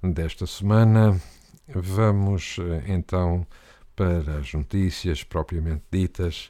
desta 0.02 0.48
semana, 0.48 1.20
vamos 1.68 2.56
eh, 2.60 2.94
então 2.94 3.46
para 3.94 4.38
as 4.38 4.54
notícias 4.54 5.22
propriamente 5.22 5.84
ditas 5.92 6.50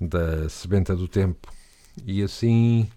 da 0.00 0.48
Sebenta 0.48 0.96
do 0.96 1.06
Tempo. 1.06 1.52
E 2.04 2.22
assim 2.22 2.88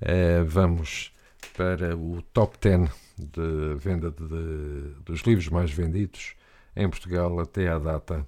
eh, 0.00 0.42
vamos 0.44 1.12
para 1.56 1.96
o 1.96 2.22
top 2.22 2.56
10 2.60 2.90
de 3.18 3.74
venda 3.76 4.10
de, 4.10 4.94
dos 5.04 5.20
livros 5.20 5.48
mais 5.48 5.70
vendidos 5.70 6.34
em 6.76 6.88
Portugal 6.88 7.38
até 7.40 7.68
à 7.68 7.78
data. 7.78 8.26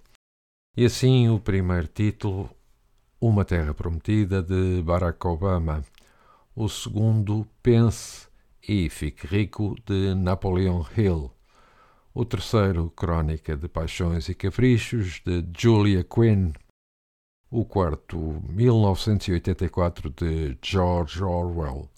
E 0.77 0.85
assim 0.85 1.29
o 1.29 1.41
primeiro 1.41 1.87
título, 1.87 2.51
Uma 3.21 3.45
Terra 3.45 3.75
Prometida, 3.75 4.43
de 4.43 4.83
Barack 4.83 5.27
Obama. 5.27 5.85
O 6.55 6.69
segundo, 6.69 7.47
Pense 7.63 8.29
e 8.67 8.89
Fique 8.89 9.27
Rico, 9.27 9.77
de 9.87 10.15
Napoleon 10.15 10.85
Hill. 10.97 11.31
O 12.15 12.25
terceiro, 12.25 12.91
Crónica 12.91 13.57
de 13.57 13.69
Paixões 13.69 14.29
e 14.29 14.35
Caprichos, 14.35 15.21
de 15.25 15.45
Julia 15.57 16.05
Quinn. 16.05 16.53
O 17.49 17.65
quarto, 17.65 18.43
1984, 18.49 20.11
de 20.11 20.59
George 20.61 21.23
Orwell. 21.23 21.89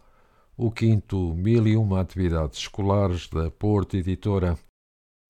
O 0.54 0.70
quinto, 0.70 1.32
Mil 1.32 1.66
e 1.66 1.74
Uma 1.74 2.02
Atividades 2.02 2.58
Escolares, 2.58 3.28
da 3.28 3.50
Porto 3.50 3.96
Editora. 3.96 4.58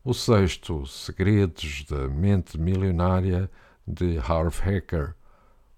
O 0.03 0.13
sexto, 0.13 0.85
Segredos 0.87 1.85
da 1.85 2.09
Mente 2.09 2.59
Milionária, 2.59 3.49
de 3.87 4.19
Harv 4.19 4.59
Hacker. 4.59 5.15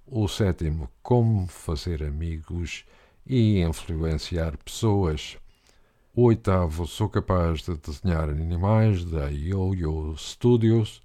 O 0.06 0.26
sétimo, 0.26 0.88
Como 1.02 1.46
Fazer 1.46 2.02
Amigos 2.02 2.86
e 3.26 3.60
Influenciar 3.60 4.56
Pessoas. 4.56 5.36
O 6.14 6.22
oitavo, 6.22 6.86
Sou 6.86 7.10
Capaz 7.10 7.60
de 7.60 7.76
Desenhar 7.76 8.30
Animais, 8.30 9.04
da 9.04 9.28
Yo-Yo 9.28 10.16
Studios. 10.16 11.02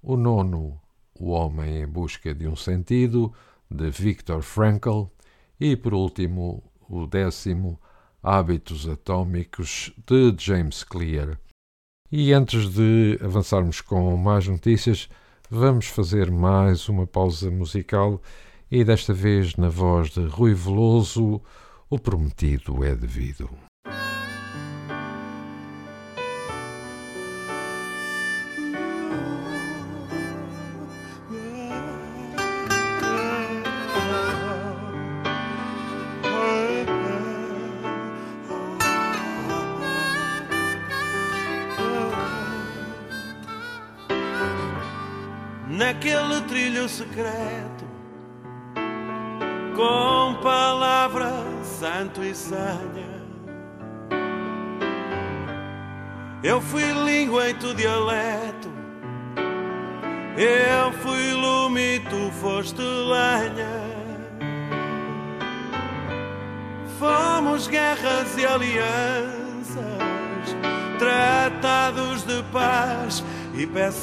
O 0.00 0.16
nono, 0.16 0.80
O 1.18 1.30
Homem 1.30 1.82
em 1.82 1.86
Busca 1.86 2.34
de 2.34 2.46
um 2.46 2.56
Sentido, 2.56 3.32
de 3.70 3.90
Viktor 3.90 4.42
Frankl. 4.42 5.04
E, 5.58 5.76
por 5.76 5.94
último, 5.94 6.62
o 6.88 7.06
décimo, 7.06 7.80
Hábitos 8.22 8.88
Atômicos, 8.88 9.92
de 10.06 10.34
James 10.38 10.84
Clear. 10.84 11.38
E 12.10 12.32
antes 12.32 12.68
de 12.70 13.18
avançarmos 13.22 13.80
com 13.80 14.16
mais 14.16 14.46
notícias, 14.46 15.08
vamos 15.50 15.86
fazer 15.86 16.30
mais 16.30 16.88
uma 16.88 17.06
pausa 17.06 17.50
musical 17.50 18.20
e 18.70 18.84
desta 18.84 19.14
vez 19.14 19.56
na 19.56 19.68
voz 19.68 20.10
de 20.10 20.26
Rui 20.26 20.54
Veloso, 20.54 21.40
o 21.88 21.98
prometido 21.98 22.84
é 22.84 22.94
devido. 22.94 23.48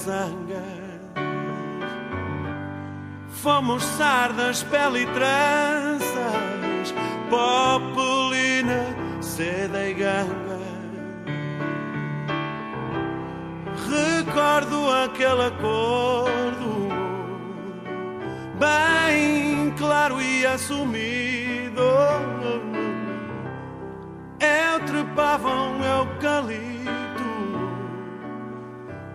Peçangas. 0.03 0.83
Fomos 3.29 3.83
sardas, 3.83 4.63
pele 4.63 5.03
e 5.03 5.05
tranças, 5.07 6.93
populina, 7.29 8.85
seda 9.21 9.87
e 9.87 9.93
ganga. 9.93 10.63
Recordo 13.89 14.89
aquele 15.03 15.47
acordo, 15.47 16.89
bem 18.59 19.71
claro 19.77 20.21
e 20.21 20.45
assumido. 20.45 21.81
Eu 24.39 24.85
trepava 24.85 25.49
um 25.49 25.83
eucalipto 25.83 26.72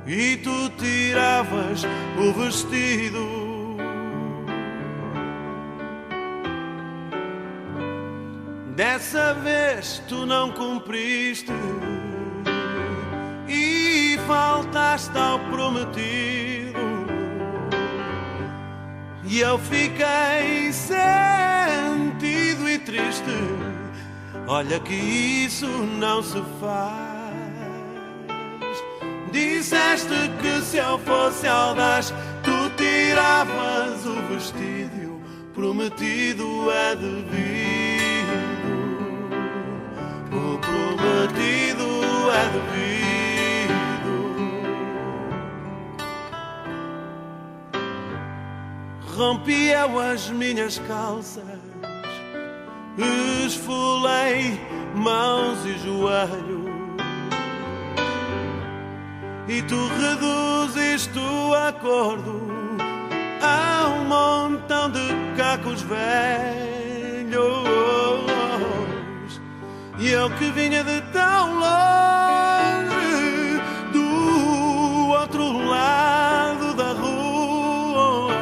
e 0.09 0.39
tu 0.39 0.71
tiravas 0.79 1.85
o 2.17 2.33
vestido. 2.33 3.29
Dessa 8.75 9.35
vez 9.35 10.03
tu 10.09 10.25
não 10.25 10.51
cumpriste 10.51 11.53
e 13.47 14.19
faltaste 14.27 15.17
ao 15.19 15.39
prometido. 15.51 16.79
E 19.25 19.41
eu 19.41 19.59
fiquei 19.59 20.73
sentido 20.73 22.67
e 22.67 22.79
triste. 22.79 23.25
Olha 24.47 24.81
que 24.81 24.95
isso 24.95 25.67
não 25.67 26.23
se 26.23 26.43
faz. 26.59 27.18
Disseste 29.33 30.15
que 30.41 30.63
se 30.63 30.79
eu 30.79 30.99
fosse 31.01 31.47
audaz, 31.47 32.13
tu 32.43 32.71
tiravas 32.77 34.07
o 34.07 34.15
vestido 34.33 35.21
prometido 35.55 36.71
a 36.71 36.95
devido. 36.95 37.69
prometido 40.61 41.87
é 42.31 42.45
devido. 42.55 42.99
Rompi 49.17 49.71
eu 49.71 49.99
as 49.99 50.31
minhas 50.31 50.79
calças, 50.81 51.45
esfolei 53.47 54.61
mãos 54.95 55.65
e 55.67 55.79
joelhos. 55.79 56.58
E 59.49 59.63
tu 59.63 59.89
reduziste 59.89 61.19
o 61.19 61.55
acordo 61.55 62.43
a 63.41 63.89
um 63.89 64.05
montão 64.05 64.91
de 64.91 65.09
cacos 65.39 65.81
velhos. 65.81 67.39
E 69.99 70.11
eu 70.11 70.29
que 70.33 70.51
vinha 70.51 70.85
de 70.85 71.01
tão 71.13 71.55
longe, 71.55 72.91
do 73.91 75.09
outro 75.19 75.67
lado 75.67 76.75
da 76.75 76.93
rua, 76.93 78.37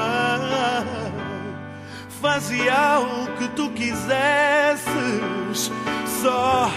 fazia 2.20 2.98
o 2.98 3.28
que 3.38 3.46
tu 3.50 3.70
quisesses, 3.70 4.10
só 6.20 6.68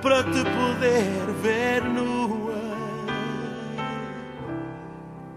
para 0.00 0.22
te 0.22 0.42
poder 0.44 1.30
ver 1.42 1.84
nua. 1.84 2.35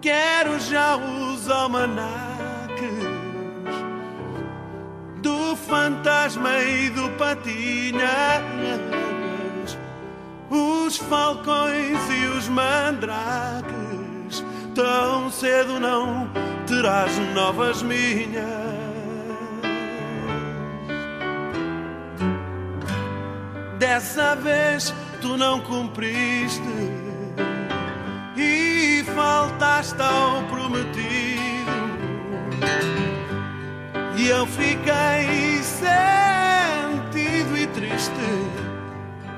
Quero 0.02 0.58
já 0.62 0.96
os 0.96 1.50
almanaques 1.50 2.10
do 5.22 5.58
fantasma 5.58 6.58
e 6.60 6.90
do 6.90 7.10
patinhas, 7.18 8.08
os 10.50 10.96
falcões 10.96 12.00
e 12.10 12.26
os 12.28 12.48
mandrakes. 12.48 13.76
Tão 14.74 15.30
cedo 15.30 15.82
não 15.82 16.30
terás 16.66 17.12
novas 17.34 17.82
minhas. 17.82 18.70
Dessa 23.78 24.34
vez 24.36 24.94
tu 25.20 25.36
não 25.36 25.60
cumpriste 25.60 26.62
faltaste 29.20 30.02
ao 30.02 30.44
prometido. 30.44 31.76
E 34.16 34.30
eu 34.30 34.46
fiquei 34.48 35.62
sentido 35.62 37.58
e 37.58 37.68
triste. 37.68 38.12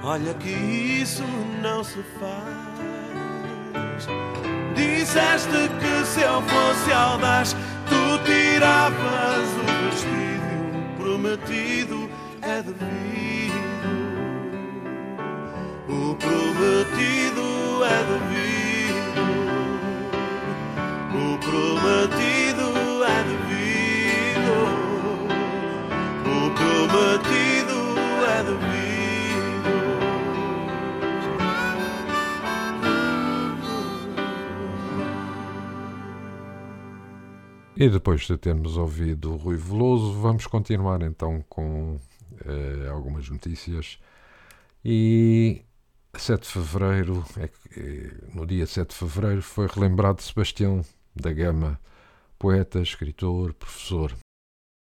Olha 0.04 0.36
que 0.36 0.50
isso 0.50 1.24
não 1.62 1.84
se 1.84 2.04
faz. 2.20 2.72
Disseste 4.76 5.70
que 5.80 6.06
se 6.06 6.22
eu 6.22 6.42
fosse 6.44 6.92
audaz, 6.92 7.56
tu 7.90 8.20
tiravas 8.24 9.50
o 9.62 9.66
vestido 9.90 10.52
prometido 10.98 12.10
é 12.42 12.62
devido. 12.62 13.62
O 15.88 16.16
prometido 16.16 17.84
é 17.84 18.04
devido. 18.12 18.61
Prometido 21.42 23.04
é 23.04 23.24
devido. 23.24 24.56
O 26.22 26.52
prometido 26.54 27.78
é 28.26 28.44
devido. 28.44 28.82
E 37.76 37.90
depois 37.90 38.22
de 38.22 38.38
termos 38.38 38.78
ouvido 38.78 39.34
o 39.34 39.38
Rui 39.38 39.58
Veloso, 39.58 40.14
vamos 40.14 40.46
continuar 40.46 41.02
então 41.02 41.44
com 41.50 42.00
eh, 42.46 42.88
algumas 42.88 43.28
notícias. 43.28 43.98
E 44.86 45.64
7 46.16 46.44
de 46.44 46.48
fevereiro, 46.48 47.26
é 47.38 47.50
eh, 47.76 48.12
no 48.34 48.46
dia 48.46 48.68
7 48.68 48.90
de 48.90 48.96
fevereiro, 48.96 49.42
foi 49.42 49.66
relembrado 49.68 50.22
Sebastião 50.22 50.84
da 51.16 51.32
Gama, 51.32 51.80
poeta, 52.38 52.80
escritor, 52.80 53.54
professor. 53.54 54.16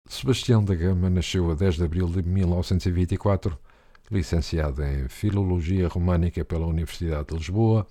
Sebastião 0.10 0.64
da 0.64 0.76
Gama 0.76 1.10
nasceu 1.10 1.50
a 1.52 1.56
10 1.56 1.76
de 1.76 1.84
abril 1.84 2.08
de 2.08 2.22
1924, 2.22 3.58
licenciado 4.10 4.84
em 4.84 5.08
Filologia 5.10 5.88
Românica 5.88 6.46
pela 6.46 6.66
Universidade 6.66 7.28
de 7.28 7.36
Lisboa, 7.36 7.86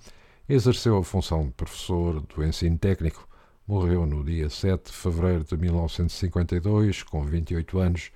exerceu 0.49 0.97
a 0.97 1.03
função 1.03 1.45
de 1.45 1.51
professor 1.51 2.21
do 2.21 2.43
ensino 2.43 2.77
técnico. 2.77 3.27
Morreu 3.67 4.05
no 4.05 4.23
dia 4.23 4.49
7 4.49 4.85
de 4.85 4.97
fevereiro 4.97 5.43
de 5.43 5.57
1952, 5.57 7.03
com 7.03 7.23
28 7.23 7.79
anos, 7.79 8.11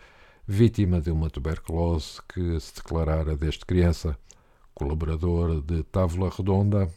vítima 0.47 1.01
de 1.01 1.12
uma 1.12 1.29
tuberculose 1.29 2.21
que 2.34 2.60
se 2.60 2.75
declarara 2.75 3.36
desde 3.36 3.65
criança. 3.65 4.17
Colaborador 4.73 5.62
de 5.62 5.84
Távola 5.84 6.29
Redonda, 6.29 6.89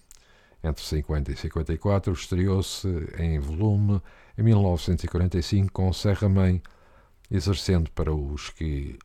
entre 0.64 0.82
50 0.82 1.30
e 1.30 1.36
54, 1.36 2.12
estreou-se 2.12 2.88
em 3.18 3.38
volume 3.38 4.00
em 4.36 4.42
1945 4.42 5.70
com 5.70 5.92
Serra 5.92 6.28
Mãe, 6.28 6.62
exercendo 7.30 7.90
para 7.90 8.12
os 8.12 8.48
que 8.48 8.98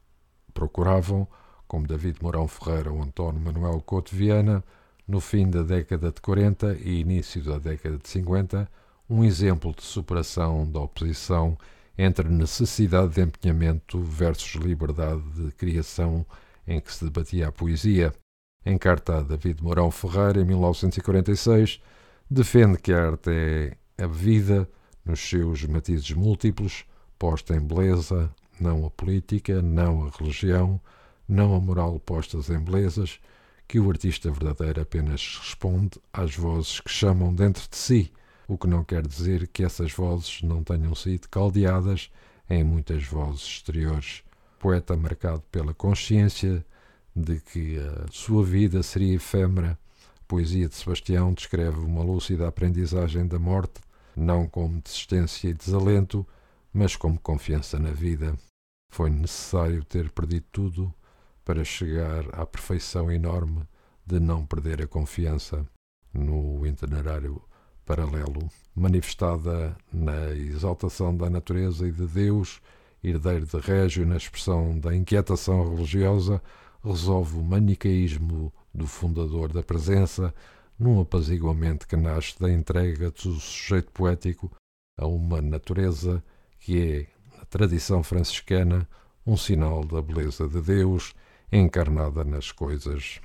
procuravam, 0.53 1.27
como 1.67 1.85
David 1.85 2.17
Mourão 2.21 2.47
Ferreira 2.47 2.91
ou 2.91 3.03
António 3.03 3.41
Manuel 3.41 3.81
Couto 3.81 4.15
Viana, 4.15 4.63
no 5.05 5.19
fim 5.19 5.49
da 5.49 5.61
década 5.61 6.11
de 6.11 6.21
40 6.21 6.77
e 6.79 7.01
início 7.01 7.43
da 7.43 7.57
década 7.57 7.97
de 7.97 8.07
50, 8.07 8.69
um 9.09 9.23
exemplo 9.23 9.73
de 9.75 9.83
superação 9.83 10.69
da 10.71 10.79
oposição 10.79 11.57
entre 11.97 12.29
necessidade 12.29 13.15
de 13.15 13.21
empenhamento 13.21 13.99
versus 14.01 14.53
liberdade 14.61 15.21
de 15.31 15.51
criação 15.51 16.25
em 16.65 16.79
que 16.79 16.93
se 16.93 17.03
debatia 17.03 17.49
a 17.49 17.51
poesia. 17.51 18.13
Em 18.65 18.77
carta 18.77 19.23
David 19.23 19.63
Mourão 19.63 19.89
Ferreira, 19.89 20.41
em 20.41 20.45
1946, 20.45 21.81
defende 22.29 22.77
que 22.77 22.91
a 22.91 23.07
arte 23.11 23.29
é 23.29 24.03
a 24.03 24.07
vida 24.07 24.69
nos 25.05 25.21
seus 25.21 25.63
matizes 25.65 26.11
múltiplos, 26.11 26.85
posta 27.17 27.55
em 27.55 27.61
beleza, 27.61 28.29
não 28.59 28.85
a 28.85 28.91
política, 28.91 29.61
não 29.61 30.05
a 30.05 30.09
religião, 30.09 30.79
não 31.27 31.55
a 31.55 31.59
moral 31.59 31.99
postas 31.99 32.49
em 32.49 32.59
belezas, 32.59 33.19
que 33.67 33.79
o 33.79 33.89
artista 33.89 34.29
verdadeiro 34.29 34.81
apenas 34.81 35.37
responde 35.41 35.99
às 36.11 36.35
vozes 36.35 36.79
que 36.81 36.89
chamam 36.89 37.33
dentro 37.33 37.67
de 37.69 37.77
si 37.77 38.11
o 38.47 38.57
que 38.57 38.67
não 38.67 38.83
quer 38.83 39.05
dizer 39.05 39.47
que 39.47 39.63
essas 39.63 39.91
vozes 39.93 40.41
não 40.41 40.63
tenham 40.63 40.95
sido 40.95 41.29
caldeadas 41.29 42.11
em 42.49 42.63
muitas 42.63 43.05
vozes 43.05 43.43
exteriores. 43.43 44.23
Poeta 44.59 44.97
marcado 44.97 45.43
pela 45.51 45.73
consciência 45.73 46.65
de 47.15 47.39
que 47.39 47.77
a 47.77 48.05
sua 48.11 48.43
vida 48.43 48.81
seria 48.83 49.15
efêmera, 49.15 49.77
a 50.19 50.23
poesia 50.27 50.67
de 50.67 50.75
Sebastião 50.75 51.33
descreve 51.33 51.79
uma 51.79 52.03
lúcida 52.03 52.47
aprendizagem 52.47 53.27
da 53.27 53.39
morte, 53.39 53.81
não 54.15 54.47
como 54.47 54.81
desistência 54.81 55.49
e 55.49 55.53
desalento, 55.53 56.25
mas 56.73 56.95
como 56.95 57.19
confiança 57.19 57.79
na 57.79 57.91
vida. 57.91 58.37
Foi 58.91 59.09
necessário 59.09 59.83
ter 59.83 60.09
perdido 60.11 60.45
tudo 60.51 60.93
para 61.43 61.63
chegar 61.63 62.25
à 62.33 62.45
perfeição 62.45 63.11
enorme 63.11 63.67
de 64.05 64.19
não 64.19 64.45
perder 64.45 64.81
a 64.81 64.87
confiança. 64.87 65.65
No 66.13 66.65
itinerário 66.65 67.41
paralelo, 67.85 68.49
manifestada 68.75 69.75
na 69.91 70.31
exaltação 70.31 71.15
da 71.15 71.29
natureza 71.29 71.87
e 71.87 71.91
de 71.91 72.05
Deus, 72.05 72.61
herdeiro 73.03 73.45
de 73.45 73.57
Régio 73.57 74.05
na 74.05 74.17
expressão 74.17 74.79
da 74.79 74.95
inquietação 74.95 75.75
religiosa, 75.75 76.41
resolve 76.83 77.37
o 77.37 77.43
manicaísmo 77.43 78.53
do 78.73 78.87
fundador 78.87 79.51
da 79.51 79.61
presença 79.61 80.33
num 80.77 81.01
apaziguamento 81.01 81.87
que 81.87 81.97
nasce 81.97 82.39
da 82.39 82.51
entrega 82.51 83.11
do 83.11 83.39
sujeito 83.39 83.91
poético 83.91 84.51
a 84.97 85.05
uma 85.05 85.41
natureza 85.41 86.23
que 86.59 86.79
é, 86.79 87.37
na 87.37 87.45
tradição 87.45 88.03
franciscana, 88.03 88.87
um 89.25 89.35
sinal 89.35 89.83
da 89.83 90.01
beleza 90.01 90.47
de 90.47 90.61
Deus 90.61 91.13
encarnada 91.51 92.23
nas 92.23 92.51
coisas. 92.51 93.19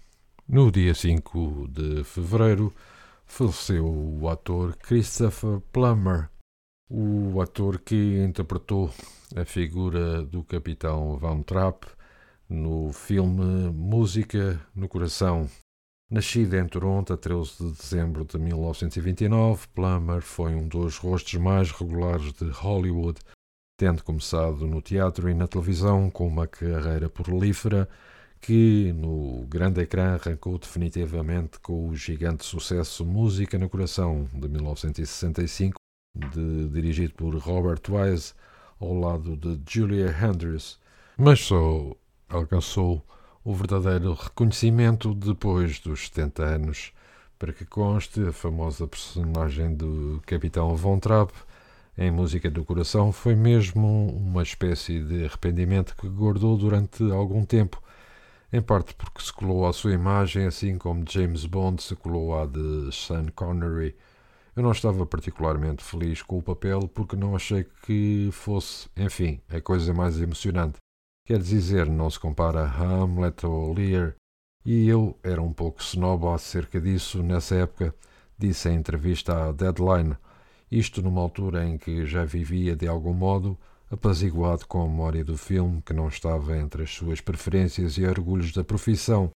No 0.48 0.70
dia 0.70 0.94
5 0.94 1.68
de 1.68 2.04
fevereiro, 2.04 2.72
faleceu 3.24 3.86
o 3.86 4.28
ator 4.28 4.76
Christopher 4.76 5.60
Plummer, 5.72 6.28
o 6.90 7.40
ator 7.40 7.78
que 7.78 8.22
interpretou 8.24 8.92
a 9.34 9.44
figura 9.44 10.22
do 10.22 10.42
capitão 10.44 11.16
Van 11.18 11.42
Trapp 11.42 11.86
no 12.48 12.92
filme 12.92 13.70
Música 13.72 14.60
no 14.74 14.88
Coração. 14.88 15.48
Nascido 16.10 16.54
em 16.54 16.66
Toronto 16.66 17.12
a 17.12 17.16
13 17.16 17.56
de 17.58 17.72
dezembro 17.72 18.24
de 18.24 18.38
1929, 18.38 19.66
Plummer 19.74 20.20
foi 20.20 20.54
um 20.54 20.68
dos 20.68 20.98
rostos 20.98 21.34
mais 21.34 21.70
regulares 21.70 22.32
de 22.32 22.48
Hollywood, 22.50 23.18
tendo 23.76 24.04
começado 24.04 24.66
no 24.66 24.82
teatro 24.82 25.28
e 25.28 25.34
na 25.34 25.48
televisão 25.48 26.10
com 26.10 26.26
uma 26.26 26.46
carreira 26.46 27.08
prolífera 27.08 27.88
que 28.40 28.92
no 28.92 29.46
grande 29.48 29.80
ecrã 29.80 30.14
arrancou 30.14 30.58
definitivamente 30.58 31.58
com 31.60 31.88
o 31.88 31.96
gigante 31.96 32.44
sucesso 32.44 33.04
Música 33.04 33.58
no 33.58 33.70
Coração, 33.70 34.28
de 34.34 34.48
1965, 34.48 35.76
de, 36.14 36.68
dirigido 36.68 37.14
por 37.14 37.34
Robert 37.36 37.80
Wise, 37.88 38.34
ao 38.78 38.92
lado 38.92 39.34
de 39.34 39.58
Julia 39.66 40.14
Andrews, 40.22 40.78
mas 41.16 41.40
só 41.40 41.96
alcançou 42.34 43.04
o 43.44 43.54
verdadeiro 43.54 44.14
reconhecimento 44.14 45.14
depois 45.14 45.78
dos 45.78 46.06
70 46.06 46.42
anos. 46.42 46.92
Para 47.38 47.52
que 47.52 47.64
conste, 47.64 48.20
a 48.26 48.32
famosa 48.32 48.86
personagem 48.86 49.74
do 49.74 50.22
Capitão 50.26 50.74
Von 50.74 50.98
Trapp 50.98 51.32
em 51.96 52.10
Música 52.10 52.50
do 52.50 52.64
Coração 52.64 53.12
foi 53.12 53.34
mesmo 53.34 54.08
uma 54.16 54.42
espécie 54.42 55.00
de 55.00 55.24
arrependimento 55.24 55.94
que 55.96 56.08
guardou 56.08 56.56
durante 56.56 57.02
algum 57.12 57.44
tempo 57.44 57.82
em 58.52 58.62
parte 58.62 58.94
porque 58.94 59.22
se 59.22 59.32
colou 59.32 59.66
à 59.66 59.72
sua 59.72 59.92
imagem, 59.92 60.46
assim 60.46 60.78
como 60.78 61.04
James 61.08 61.44
Bond 61.44 61.82
se 61.82 61.94
colou 61.96 62.38
à 62.40 62.46
de 62.46 62.90
Sean 62.92 63.26
Connery. 63.34 63.96
Eu 64.56 64.62
não 64.62 64.70
estava 64.70 65.04
particularmente 65.04 65.82
feliz 65.82 66.22
com 66.22 66.38
o 66.38 66.42
papel 66.42 66.88
porque 66.88 67.16
não 67.16 67.34
achei 67.34 67.66
que 67.84 68.28
fosse, 68.32 68.88
enfim, 68.96 69.40
a 69.48 69.60
coisa 69.60 69.92
mais 69.92 70.20
emocionante. 70.20 70.83
Quer 71.26 71.40
dizer, 71.40 71.86
não 71.86 72.10
se 72.10 72.20
compara 72.20 72.64
a 72.64 72.82
Hamlet 72.82 73.46
ou 73.46 73.72
Lear, 73.72 74.14
e 74.62 74.86
eu 74.86 75.18
era 75.22 75.40
um 75.40 75.54
pouco 75.54 75.80
snob 75.80 76.26
acerca 76.26 76.78
disso 76.78 77.22
nessa 77.22 77.54
época, 77.54 77.94
disse 78.38 78.68
em 78.68 78.74
entrevista 78.74 79.48
à 79.48 79.50
Deadline, 79.50 80.18
isto 80.70 81.00
numa 81.00 81.22
altura 81.22 81.66
em 81.66 81.78
que 81.78 82.04
já 82.04 82.26
vivia 82.26 82.76
de 82.76 82.86
algum 82.86 83.14
modo 83.14 83.58
apaziguado 83.90 84.66
com 84.66 84.82
a 84.82 84.86
memória 84.86 85.24
do 85.24 85.38
filme 85.38 85.80
que 85.80 85.94
não 85.94 86.08
estava 86.08 86.58
entre 86.58 86.82
as 86.82 86.90
suas 86.90 87.22
preferências 87.22 87.96
e 87.96 88.04
orgulhos 88.04 88.52
da 88.52 88.62
profissão 88.62 89.30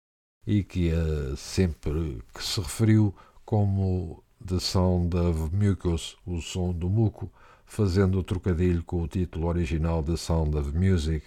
e 0.46 0.64
que 0.64 0.90
sempre 1.36 2.22
que 2.34 2.42
se 2.42 2.60
referiu 2.62 3.14
como 3.44 4.24
The 4.46 4.58
Sound 4.58 5.14
of 5.14 5.54
Mucus, 5.54 6.16
o 6.24 6.40
som 6.40 6.72
do 6.72 6.88
muco, 6.88 7.30
fazendo 7.66 8.18
o 8.18 8.24
trocadilho 8.24 8.82
com 8.84 9.02
o 9.02 9.08
título 9.08 9.48
original 9.48 10.02
The 10.02 10.16
Sound 10.16 10.56
of 10.56 10.72
Music. 10.72 11.26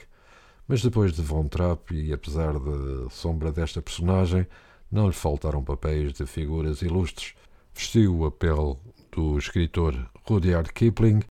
Mas 0.68 0.82
depois 0.82 1.14
de 1.14 1.22
Von 1.22 1.48
Trapp, 1.48 1.96
e 1.96 2.12
apesar 2.12 2.60
da 2.60 3.10
sombra 3.10 3.54
desta 3.54 3.82
personagem, 3.82 4.46
não 4.92 5.08
lhe 5.08 5.14
faltaram 5.14 5.64
papéis 5.64 6.12
de 6.12 6.26
figuras 6.26 6.82
ilustres. 6.82 7.36
Vestiu 7.74 8.26
a 8.26 8.32
pele 8.32 8.76
do 9.12 9.38
escritor 9.38 9.94
Rudyard 10.28 10.74
Kipling 10.74 11.22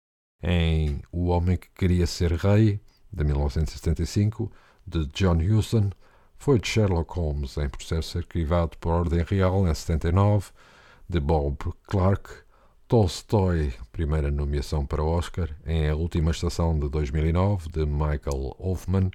Em 0.43 1.03
O 1.13 1.27
Homem 1.27 1.57
que 1.57 1.69
Queria 1.71 2.07
Ser 2.07 2.33
Rei, 2.33 2.81
de 3.13 3.25
1975, 3.25 4.51
de 4.87 5.07
John 5.07 5.37
Huston, 5.37 5.91
foi 6.39 6.59
de 6.59 6.69
Sherlock 6.69 7.19
Holmes 7.19 7.57
em 7.59 7.69
processo 7.69 8.19
arquivado 8.19 8.79
por 8.79 8.91
ordem 8.91 9.23
real 9.23 9.67
em 9.69 9.75
79, 9.75 10.51
de 11.09 11.21
Bob 11.21 11.59
Clark, 11.87 12.31
Tolstoy, 12.89 13.73
primeira 13.91 14.31
nomeação 14.31 14.87
para 14.87 15.03
Oscar, 15.03 15.51
em 15.67 15.89
A 15.89 15.97
Última 15.97 16.31
Estação 16.31 16.79
de 16.79 16.89
2009, 16.89 17.69
de 17.71 17.85
Michael 17.85 18.55
Hoffman, 18.59 19.11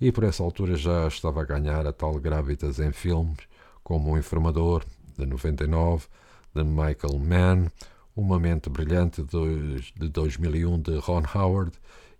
e 0.00 0.10
por 0.10 0.24
essa 0.24 0.42
altura 0.42 0.76
já 0.76 1.06
estava 1.06 1.40
a 1.40 1.44
ganhar 1.44 1.86
a 1.86 1.92
tal 1.92 2.14
Gravitas 2.18 2.78
em 2.78 2.92
filmes, 2.92 3.38
como 3.82 4.12
O 4.12 4.18
Informador, 4.18 4.84
de 5.16 5.26
99, 5.26 6.06
de 6.54 6.64
Michael 6.64 7.18
Mann, 7.18 7.70
Uma 8.16 8.38
Mente 8.38 8.68
Brilhante, 8.70 9.22
de 9.22 10.08
2001, 10.08 10.80
de 10.80 10.98
Ron 10.98 11.22
Howard, 11.34 11.72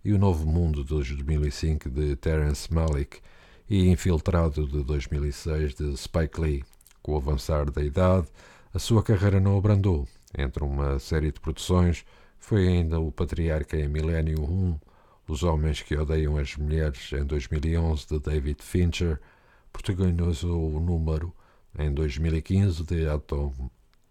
e 0.04 0.12
O 0.12 0.18
Novo 0.18 0.46
Mundo, 0.46 0.82
de 0.82 0.90
2005, 0.90 1.88
de 1.88 2.16
Terence 2.16 2.72
Malick, 2.72 3.20
e 3.68 3.88
Infiltrado, 3.88 4.66
de 4.66 4.84
2006, 4.84 5.74
de 5.74 5.96
Spike 5.96 6.40
Lee. 6.40 6.64
Com 7.02 7.12
o 7.12 7.16
avançar 7.16 7.70
da 7.70 7.82
idade, 7.82 8.28
a 8.72 8.78
sua 8.78 9.02
carreira 9.02 9.40
não 9.40 9.56
abrandou. 9.56 10.06
Entre 10.37 10.62
uma 10.62 10.98
série 10.98 11.32
de 11.32 11.40
produções, 11.40 12.04
foi 12.38 12.68
ainda 12.68 13.00
o 13.00 13.10
Patriarca 13.10 13.76
em 13.76 13.88
Milênio 13.88 14.42
1, 14.42 14.78
Os 15.26 15.42
Homens 15.42 15.80
que 15.80 15.96
Odeiam 15.96 16.37
as 16.37 16.56
Mulheres, 16.56 17.12
em 17.12 17.24
2011, 17.24 18.06
de 18.06 18.18
David 18.18 18.62
Fincher, 18.62 19.18
protagonizou 19.72 20.76
o 20.76 20.78
número 20.78 21.34
em 21.78 21.92
2015 21.92 22.84
de 22.84 23.08
Atom 23.08 23.52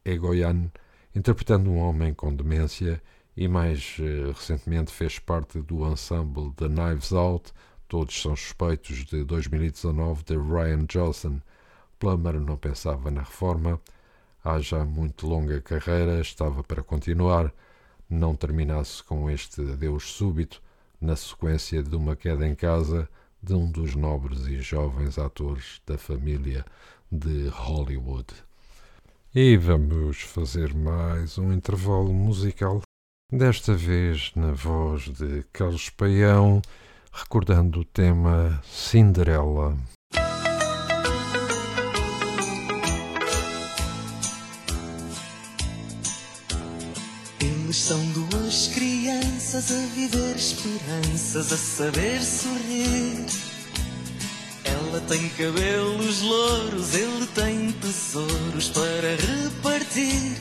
Egoyan, 0.03 0.71
interpretando 1.15 1.69
um 1.69 1.77
homem 1.77 2.13
com 2.15 2.35
demência 2.35 3.01
e 3.37 3.47
mais 3.47 3.97
uh, 3.99 4.31
recentemente 4.31 4.91
fez 4.91 5.19
parte 5.19 5.61
do 5.61 5.87
ensemble 5.87 6.51
The 6.55 6.67
Knives 6.67 7.13
Out, 7.13 7.53
Todos 7.87 8.19
São 8.19 8.35
Suspeitos, 8.35 9.05
de 9.05 9.23
2019, 9.23 10.23
de 10.23 10.35
Ryan 10.35 10.85
Johnson. 10.85 11.39
Plummer 11.99 12.39
não 12.39 12.57
pensava 12.57 13.11
na 13.11 13.21
reforma, 13.21 13.79
há 14.43 14.59
já 14.59 14.83
muito 14.83 15.27
longa 15.27 15.61
carreira, 15.61 16.19
estava 16.19 16.63
para 16.63 16.81
continuar, 16.81 17.53
não 18.09 18.35
terminasse 18.35 19.03
com 19.03 19.29
este 19.29 19.61
adeus 19.61 20.11
súbito, 20.11 20.61
na 21.03 21.17
sequência 21.17 21.83
de 21.83 21.95
uma 21.97 22.15
queda 22.15 22.47
em 22.47 22.55
casa 22.55 23.09
de 23.41 23.53
um 23.53 23.69
dos 23.69 23.93
nobres 23.93 24.47
e 24.47 24.61
jovens 24.61 25.19
atores 25.19 25.81
da 25.85 25.97
família 25.97 26.65
de 27.11 27.49
Hollywood. 27.49 28.27
E 29.35 29.57
vamos 29.57 30.21
fazer 30.21 30.73
mais 30.73 31.37
um 31.37 31.51
intervalo 31.51 32.13
musical, 32.13 32.81
desta 33.29 33.73
vez 33.73 34.31
na 34.33 34.53
voz 34.53 35.09
de 35.09 35.43
Carlos 35.51 35.89
Paião, 35.89 36.61
recordando 37.11 37.81
o 37.81 37.85
tema 37.85 38.61
Cinderela. 38.63 39.77
Eles 47.41 47.77
são 47.77 47.99
duas 48.13 48.69
crianças 48.69 48.92
a 49.55 49.59
viver 49.93 50.35
esperanças, 50.35 51.53
a 51.53 51.57
saber 51.57 52.19
sorrir. 52.23 53.23
Ela 54.63 54.99
tem 55.01 55.29
cabelos 55.29 56.21
louros, 56.21 56.95
ele 56.95 57.27
tem 57.35 57.71
tesouros 57.73 58.69
para 58.69 59.15
repartir. 59.15 60.37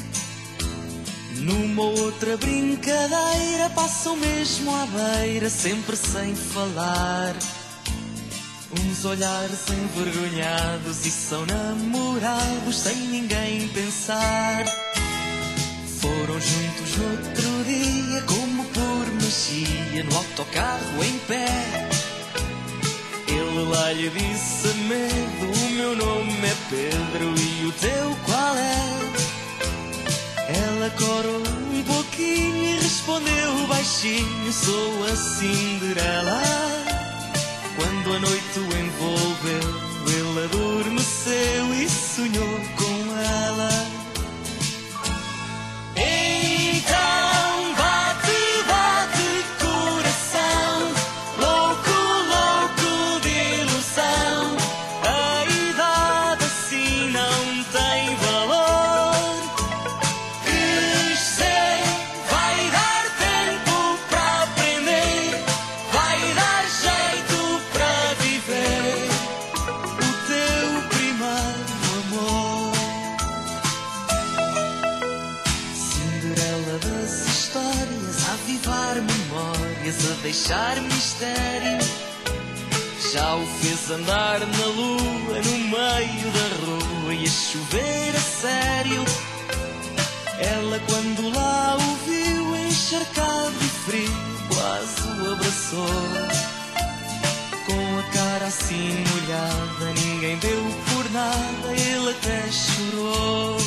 Numa 1.37 1.83
outra 1.83 2.39
brincadeira 2.39 3.69
passam 3.75 4.17
mesmo 4.17 4.75
à 4.75 4.87
beira, 4.87 5.51
sempre 5.51 5.95
sem 5.95 6.35
falar. 6.35 7.35
Uns 8.81 9.05
olhares 9.05 9.61
envergonhados 9.69 11.05
e 11.05 11.11
são 11.11 11.45
namorados 11.45 12.79
sem 12.79 12.97
ninguém 12.97 13.69
pensar. 13.69 14.65
Foram 16.01 16.41
juntos 16.41 16.97
no 16.97 17.11
outro 17.11 17.65
dia, 17.65 18.23
como 18.23 18.62
no 19.33 20.17
autocarro 20.17 21.03
em 21.03 21.19
pé. 21.21 21.89
Ele 23.27 23.65
lá 23.71 23.93
lhe 23.93 24.11
disse 24.11 24.69
a 24.69 24.75
medo, 24.75 25.59
o 25.59 25.71
meu 25.71 25.97
nome 25.97 26.47
é 26.47 26.57
Pedro 26.69 27.35
e 27.41 27.67
o 27.67 27.73
teu 27.73 28.17
qual 28.27 28.57
é? 28.57 28.83
Ela 30.49 30.91
corou 30.91 31.43
um 31.73 31.83
pouquinho 31.83 32.63
e 32.63 32.77
respondeu 32.83 33.67
baixinho: 33.69 34.53
Sou 34.53 35.05
a 35.05 35.17
Cinderela. 35.17 36.43
Quando 37.77 38.15
a 38.15 38.19
noite 38.19 38.59
o 38.59 38.79
envolveu, 38.79 39.81
ele 40.09 40.45
adormeceu 40.45 41.75
e 41.75 41.89
sonhou 41.89 42.61
com 42.77 43.17
ela. 43.17 43.92
Andar 83.95 84.41
na 84.41 84.67
lua, 84.67 85.41
no 85.43 85.59
meio 85.59 86.31
da 86.33 86.47
rua 86.67 87.15
e 87.15 87.25
a 87.25 87.31
chover 87.31 88.17
a 88.17 88.21
sério. 88.21 89.05
Ela, 90.39 90.81
quando 90.89 91.35
lá 91.35 91.77
o 91.77 91.97
viu, 92.07 92.57
encharcado 92.57 93.53
de 93.53 93.69
frio, 93.69 94.13
quase 94.49 95.21
o 95.21 95.33
abraçou. 95.33 95.87
Com 97.67 97.99
a 97.99 98.03
cara 98.13 98.47
assim 98.47 99.05
molhada, 99.11 99.93
ninguém 100.01 100.39
deu 100.39 100.63
por 100.93 101.11
nada, 101.11 101.73
ele 101.73 102.11
até 102.11 102.51
chorou. 102.51 103.59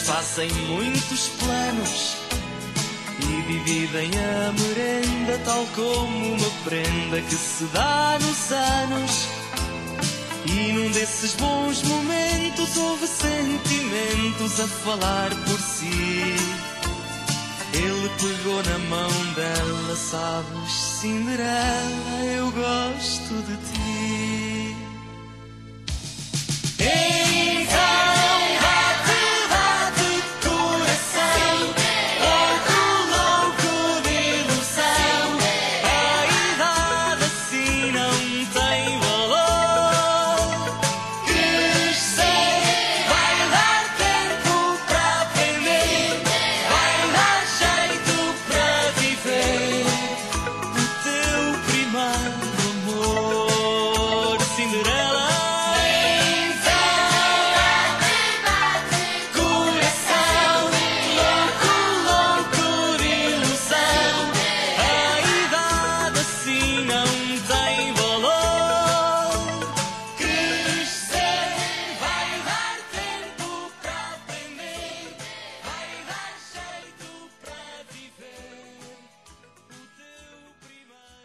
Fazem 0.00 0.50
muitos 0.68 1.28
planos 1.38 2.16
e 3.20 3.42
dividem 3.52 4.10
a 4.18 4.52
merenda 4.52 5.38
tal 5.44 5.66
como 5.74 6.34
uma 6.34 6.50
prenda 6.64 7.20
que 7.20 7.34
se 7.34 7.64
dá 7.66 8.18
nos 8.20 8.52
anos. 8.52 9.28
E 10.46 10.72
num 10.72 10.90
desses 10.90 11.34
bons 11.34 11.82
momentos 11.82 12.76
houve 12.76 13.06
sentimentos 13.06 14.60
a 14.60 14.66
falar 14.66 15.30
por 15.30 15.60
si. 15.60 16.34
Ele 17.74 18.10
pegou 18.20 18.62
na 18.62 18.78
mão 18.90 19.10
dela, 19.34 19.96
sabes, 19.96 20.72
Cinderela, 21.00 22.24
eu 22.36 22.50
gosto 22.50 23.34
de 23.46 23.56
ti. 23.56 23.71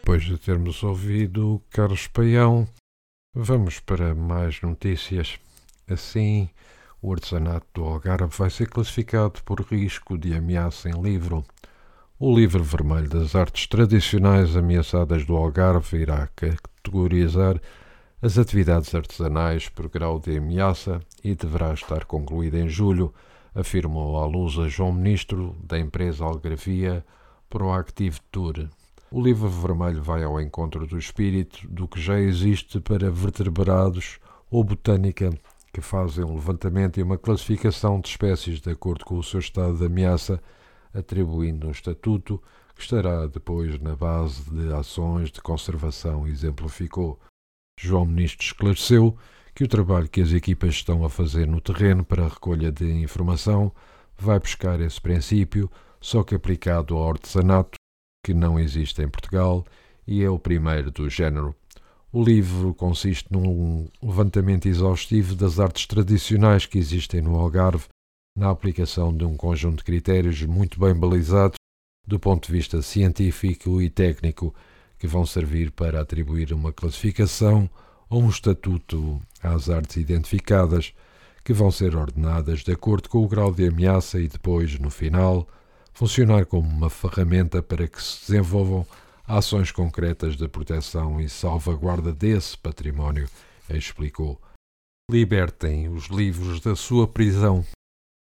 Depois 0.08 0.24
de 0.24 0.38
termos 0.38 0.84
ouvido 0.84 1.62
Carlos 1.70 2.08
Paião, 2.08 2.66
vamos 3.36 3.82
para 3.82 4.16
mais 4.16 4.62
notícias. 4.62 5.38
Assim, 5.86 6.50
o 7.02 7.12
artesanato 7.12 7.68
do 7.74 7.84
Algarve 7.84 8.34
vai 8.34 8.50
ser 8.50 8.70
classificado 8.70 9.44
por 9.44 9.60
risco 9.60 10.18
de 10.18 10.34
ameaça 10.34 10.90
em 10.90 11.02
livro. 11.02 11.44
O 12.18 12.34
livro 12.34 12.64
vermelho 12.64 13.10
das 13.10 13.36
artes 13.36 13.68
tradicionais 13.68 14.56
ameaçadas 14.56 15.26
do 15.26 15.36
Algarve 15.36 15.98
irá 15.98 16.26
categorizar 16.28 17.60
as 18.22 18.38
atividades 18.38 18.96
artesanais 18.96 19.68
por 19.68 19.90
grau 19.90 20.22
de 20.22 20.38
ameaça 20.38 21.02
e 21.22 21.36
deverá 21.36 21.74
estar 21.74 22.06
concluído 22.06 22.56
em 22.56 22.70
julho, 22.70 23.14
afirmou 23.54 24.18
a 24.24 24.70
João 24.70 24.94
Ministro 24.94 25.54
da 25.62 25.78
empresa 25.78 26.24
Algarvia 26.24 27.06
Proactive 27.50 28.22
Tour. 28.32 28.70
O 29.10 29.22
livro 29.22 29.48
vermelho 29.48 30.04
vai 30.04 30.22
ao 30.24 30.40
encontro 30.42 30.86
do 30.86 30.98
espírito 30.98 31.66
do 31.70 31.88
que 31.88 32.00
já 32.00 32.20
existe 32.20 32.82
para 32.82 33.10
vertebrados 33.10 34.20
ou 34.52 34.66
botânica, 34.66 35.30
que 35.72 35.80
fazem 35.80 36.26
um 36.26 36.36
levantamento 36.36 37.00
e 37.00 37.04
uma 37.04 37.18
classificação 37.18 38.02
de 38.02 38.10
espécies 38.10 38.60
de 38.60 38.70
acordo 38.70 39.06
com 39.06 39.18
o 39.18 39.24
seu 39.24 39.40
estado 39.40 39.78
de 39.78 39.86
ameaça, 39.86 40.42
atribuindo 40.94 41.68
um 41.68 41.72
estatuto 41.72 42.42
que 42.76 42.82
estará 42.82 43.26
depois 43.28 43.80
na 43.80 43.96
base 43.96 44.44
de 44.52 44.74
ações 44.74 45.32
de 45.32 45.40
conservação, 45.40 46.28
exemplificou. 46.28 47.18
João 47.80 48.06
Ministro 48.06 48.46
esclareceu 48.46 49.18
que 49.56 49.64
o 49.64 49.70
trabalho 49.70 50.10
que 50.10 50.20
as 50.20 50.34
equipas 50.34 50.72
estão 50.72 51.06
a 51.06 51.10
fazer 51.10 51.48
no 51.48 51.62
terreno 51.62 52.04
para 52.04 52.26
a 52.26 52.30
recolha 52.30 52.74
de 52.74 52.92
informação 52.92 53.72
vai 54.18 54.38
buscar 54.38 54.82
esse 54.82 55.00
princípio, 55.00 55.72
só 56.02 56.24
que 56.24 56.36
aplicado 56.36 56.98
ao 56.98 57.10
artesanato 57.10 57.77
que 58.24 58.34
não 58.34 58.60
existe 58.60 59.02
em 59.02 59.10
Portugal 59.10 59.66
e 60.06 60.24
é 60.24 60.30
o 60.30 60.40
primeiro 60.40 60.92
do 60.92 61.10
género. 61.10 61.56
O 62.12 62.24
livro 62.24 62.74
consiste 62.74 63.32
num 63.32 63.88
levantamento 64.02 64.68
exaustivo 64.68 65.36
das 65.36 65.60
artes 65.60 65.86
tradicionais 65.86 66.66
que 66.66 66.78
existem 66.78 67.22
no 67.22 67.36
Algarve, 67.36 67.86
na 68.36 68.50
aplicação 68.50 69.16
de 69.16 69.26
um 69.26 69.36
conjunto 69.36 69.78
de 69.78 69.84
critérios 69.84 70.42
muito 70.44 70.80
bem 70.80 70.94
balizados 70.94 71.58
do 72.08 72.18
ponto 72.18 72.48
de 72.48 72.54
vista 72.54 72.82
científico 72.82 73.82
e 73.82 73.90
técnico, 73.90 74.56
que 74.98 75.06
vão 75.06 75.26
servir 75.26 75.72
para 75.72 76.00
atribuir 76.00 76.54
uma 76.54 76.72
classificação 76.72 77.70
ou 78.10 78.24
um 78.24 78.30
estatuto 78.30 79.22
às 79.44 79.70
artes 79.70 79.98
identificadas, 79.98 80.94
que 81.44 81.52
vão 81.52 81.70
ser 81.70 81.96
ordenadas 81.96 82.62
de 82.62 82.72
acordo 82.72 83.10
com 83.10 83.24
o 83.24 83.28
grau 83.28 83.54
de 83.54 83.68
ameaça 83.68 84.20
e 84.20 84.28
depois, 84.28 84.80
no 84.80 84.90
final, 84.90 85.48
funcionar 85.98 86.46
como 86.46 86.70
uma 86.70 86.92
ferramenta 86.92 87.64
para 87.64 87.88
que 87.88 88.00
se 88.00 88.28
desenvolvam 88.28 88.86
ações 89.26 89.72
concretas 89.72 90.38
de 90.38 90.48
proteção 90.48 91.20
e 91.20 91.28
salvaguarda 91.28 92.14
desse 92.14 92.56
património, 92.56 93.28
explicou. 93.68 94.40
Libertem 95.10 95.90
os 95.90 96.06
livros 96.06 96.60
da 96.60 96.76
sua 96.76 97.08
prisão. 97.08 97.66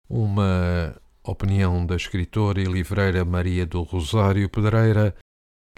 Uma 0.09 0.95
opinião 1.25 1.85
da 1.85 1.97
escritora 1.97 2.61
e 2.61 2.65
livreira 2.65 3.25
Maria 3.25 3.67
do 3.67 3.83
Rosário 3.83 4.49
Pedreira, 4.49 5.13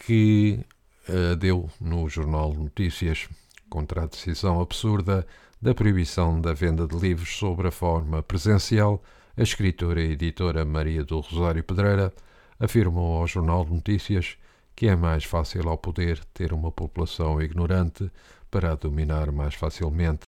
que 0.05 0.61
uh, 1.09 1.35
deu 1.37 1.71
no 1.81 2.07
Jornal 2.11 2.53
Notícias 2.53 3.27
contra 3.71 4.03
a 4.03 4.07
decisão 4.07 4.61
absurda 4.61 5.27
da 5.63 5.75
proibição 5.75 6.43
da 6.43 6.53
venda 6.53 6.87
de 6.87 6.95
livros 6.99 7.35
sobre 7.39 7.69
a 7.69 7.73
forma 7.73 8.23
presencial 8.23 9.03
a 9.37 9.43
escritora 9.43 10.01
e 10.01 10.13
editora 10.13 10.65
Maria 10.65 11.05
do 11.05 11.21
Rosário 11.21 11.63
Pedreira 11.65 12.13
afirmou 12.59 13.21
ao 13.21 13.27
Jornal 13.27 13.65
de 13.65 13.73
Notícias 13.73 14.37
que 14.81 14.87
é 14.87 14.97
mais 14.97 15.25
fácil 15.25 15.69
ao 15.69 15.77
poder 15.77 16.25
ter 16.33 16.55
uma 16.55 16.73
população 16.73 17.41
ignorante 17.41 18.11
para 18.51 18.73
a 18.73 18.75
dominar 18.75 19.31
mais 19.31 19.55
facilmente. 19.55 20.23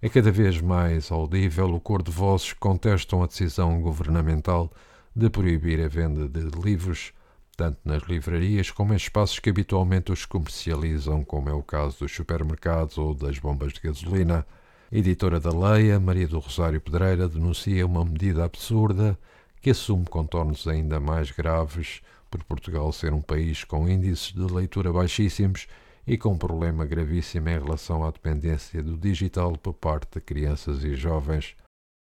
É 0.00 0.08
cada 0.08 0.30
vez 0.30 0.60
mais 0.60 1.10
audível 1.10 1.74
o 1.74 1.80
cor 1.80 2.02
de 2.02 2.10
vozes 2.12 2.52
que 2.52 2.60
contestam 2.60 3.22
a 3.22 3.26
decisão 3.26 3.80
governamental 3.80 4.72
de 5.14 5.28
proibir 5.28 5.80
a 5.84 5.88
venda 5.88 6.28
de 6.28 6.40
livros, 6.56 7.12
tanto 7.56 7.80
nas 7.84 8.02
livrarias 8.04 8.70
como 8.70 8.92
em 8.92 8.96
espaços 8.96 9.40
que 9.40 9.50
habitualmente 9.50 10.12
os 10.12 10.24
comercializam, 10.24 11.24
como 11.24 11.48
é 11.48 11.52
o 11.52 11.62
caso 11.62 11.98
dos 11.98 12.14
supermercados 12.14 12.98
ou 12.98 13.12
das 13.12 13.38
bombas 13.38 13.72
de 13.72 13.80
gasolina. 13.80 14.46
Editora 14.90 15.40
da 15.40 15.50
Leia, 15.50 15.98
Maria 15.98 16.28
do 16.28 16.38
Rosário 16.38 16.80
Pedreira 16.80 17.28
denuncia 17.28 17.84
uma 17.84 18.04
medida 18.04 18.44
absurda 18.44 19.18
que 19.60 19.70
assume 19.70 20.04
contornos 20.04 20.68
ainda 20.68 21.00
mais 21.00 21.32
graves 21.32 22.02
por 22.30 22.44
Portugal 22.44 22.92
ser 22.92 23.12
um 23.12 23.20
país 23.20 23.64
com 23.64 23.88
índices 23.88 24.32
de 24.32 24.42
leitura 24.42 24.92
baixíssimos 24.92 25.66
e 26.06 26.16
com 26.16 26.34
um 26.34 26.38
problema 26.38 26.84
gravíssimo 26.84 27.48
em 27.48 27.58
relação 27.58 28.04
à 28.04 28.12
dependência 28.12 28.80
do 28.80 28.96
digital 28.96 29.58
por 29.58 29.74
parte 29.74 30.08
de 30.14 30.20
crianças 30.20 30.84
e 30.84 30.94
jovens. 30.94 31.56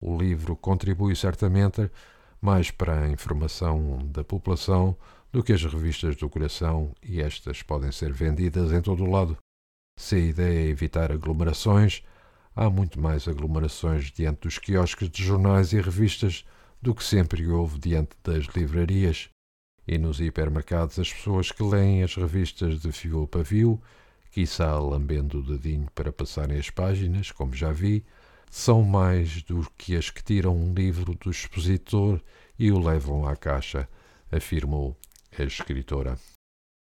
O 0.01 0.17
livro 0.17 0.55
contribui 0.55 1.17
certamente 1.17 1.91
mais 2.41 2.71
para 2.71 3.01
a 3.01 3.09
informação 3.09 3.99
da 4.05 4.23
população 4.23 4.95
do 5.33 5.43
que 5.43 5.51
as 5.51 5.65
revistas 5.65 6.15
do 6.15 6.29
coração 6.29 6.93
e 7.03 7.21
estas 7.21 7.61
podem 7.61 7.91
ser 7.91 8.13
vendidas 8.13 8.71
em 8.71 8.81
todo 8.81 9.03
o 9.03 9.11
lado. 9.11 9.37
Se 9.99 10.15
a 10.15 10.19
ideia 10.19 10.65
é 10.65 10.69
evitar 10.69 11.11
aglomerações, 11.11 12.01
há 12.55 12.69
muito 12.69 12.99
mais 12.99 13.27
aglomerações 13.27 14.11
diante 14.11 14.41
dos 14.41 14.57
quiosques 14.57 15.09
de 15.09 15.23
jornais 15.23 15.73
e 15.73 15.81
revistas 15.81 16.45
do 16.81 16.95
que 16.95 17.03
sempre 17.03 17.47
houve 17.47 17.79
diante 17.79 18.11
das 18.23 18.45
livrarias. 18.55 19.29
E 19.87 19.97
nos 19.97 20.19
hipermercados 20.19 20.99
as 20.99 21.11
pessoas 21.11 21.51
que 21.51 21.63
leem 21.63 22.03
as 22.03 22.15
revistas 22.15 22.79
de 22.79 22.91
fio 22.91 23.23
a 23.23 23.27
pavio, 23.27 23.81
quiçá 24.31 24.77
lambendo 24.77 25.39
o 25.39 25.43
dedinho 25.43 25.87
para 25.95 26.11
passarem 26.11 26.57
as 26.57 26.69
páginas, 26.69 27.31
como 27.31 27.55
já 27.55 27.71
vi, 27.71 28.05
são 28.49 28.83
mais 28.83 29.43
do 29.43 29.67
que 29.77 29.95
as 29.95 30.09
que 30.09 30.23
tiram 30.23 30.55
um 30.55 30.73
livro 30.73 31.15
do 31.15 31.29
expositor 31.29 32.21
e 32.57 32.71
o 32.71 32.79
levam 32.79 33.27
à 33.27 33.35
caixa, 33.35 33.87
afirmou 34.31 34.95
a 35.37 35.43
escritora 35.43 36.17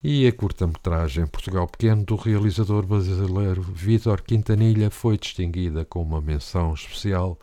e 0.03 0.27
a 0.27 0.33
curta-metragem 0.33 1.25
Portugal 1.25 1.65
Pequeno 1.65 2.03
do 2.03 2.17
realizador 2.17 2.85
brasileiro 2.85 3.61
Vítor 3.61 4.21
Quintanilha 4.21 4.91
foi 4.91 5.17
distinguida 5.17 5.85
com 5.85 6.01
uma 6.01 6.19
menção 6.19 6.73
especial 6.73 7.39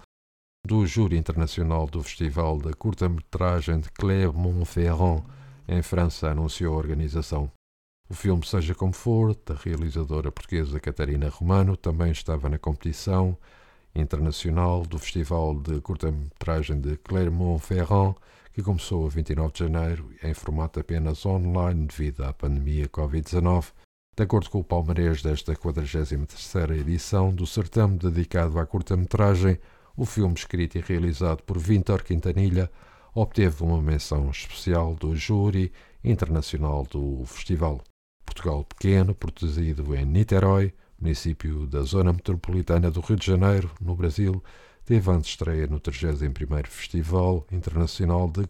do 0.66 0.86
Júri 0.86 1.16
Internacional 1.16 1.86
do 1.86 2.02
Festival 2.02 2.58
da 2.58 2.74
Curta-Metragem 2.74 3.80
de 3.80 3.90
Clermont-Ferrand, 3.92 5.22
em 5.66 5.80
França, 5.80 6.28
anunciou 6.28 6.74
a 6.74 6.76
organização. 6.76 7.50
O 8.10 8.12
filme 8.12 8.44
Seja 8.44 8.74
Como 8.74 8.92
For, 8.92 9.34
da 9.34 9.54
realizadora 9.54 10.30
portuguesa 10.30 10.78
Catarina 10.78 11.30
Romano, 11.30 11.78
também 11.78 12.12
estava 12.12 12.50
na 12.50 12.58
competição 12.58 13.38
internacional 13.94 14.82
do 14.84 14.98
Festival 14.98 15.54
de 15.54 15.80
Curta-Metragem 15.80 16.78
de 16.78 16.98
Clermont-Ferrand 16.98 18.16
que 18.52 18.62
começou 18.62 19.06
a 19.06 19.08
29 19.08 19.52
de 19.52 19.58
janeiro 19.60 20.10
em 20.22 20.34
formato 20.34 20.80
apenas 20.80 21.24
online 21.24 21.86
devido 21.86 22.24
à 22.24 22.32
pandemia 22.32 22.88
Covid-19. 22.88 23.72
De 24.16 24.24
acordo 24.24 24.50
com 24.50 24.58
o 24.58 24.64
palmarés 24.64 25.22
desta 25.22 25.54
43ª 25.54 26.76
edição 26.78 27.30
do 27.30 27.46
certame 27.46 27.96
dedicado 27.96 28.58
à 28.58 28.66
curta-metragem, 28.66 29.58
o 29.96 30.04
filme 30.04 30.34
escrito 30.34 30.76
e 30.76 30.80
realizado 30.80 31.42
por 31.42 31.58
Vintor 31.58 32.02
Quintanilha 32.02 32.70
obteve 33.14 33.62
uma 33.62 33.80
menção 33.80 34.30
especial 34.30 34.94
do 34.94 35.14
júri 35.14 35.72
internacional 36.02 36.84
do 36.84 37.24
festival. 37.26 37.80
Portugal 38.24 38.64
Pequeno, 38.64 39.14
produzido 39.14 39.94
em 39.94 40.04
Niterói, 40.04 40.72
município 41.00 41.66
da 41.66 41.82
zona 41.82 42.12
metropolitana 42.12 42.90
do 42.90 43.00
Rio 43.00 43.16
de 43.16 43.26
Janeiro, 43.26 43.70
no 43.80 43.94
Brasil, 43.94 44.42
teve 44.84 45.10
estreia 45.18 45.66
no 45.66 45.80
31º 45.80 46.66
Festival 46.66 47.46
Internacional 47.50 48.28
de, 48.28 48.42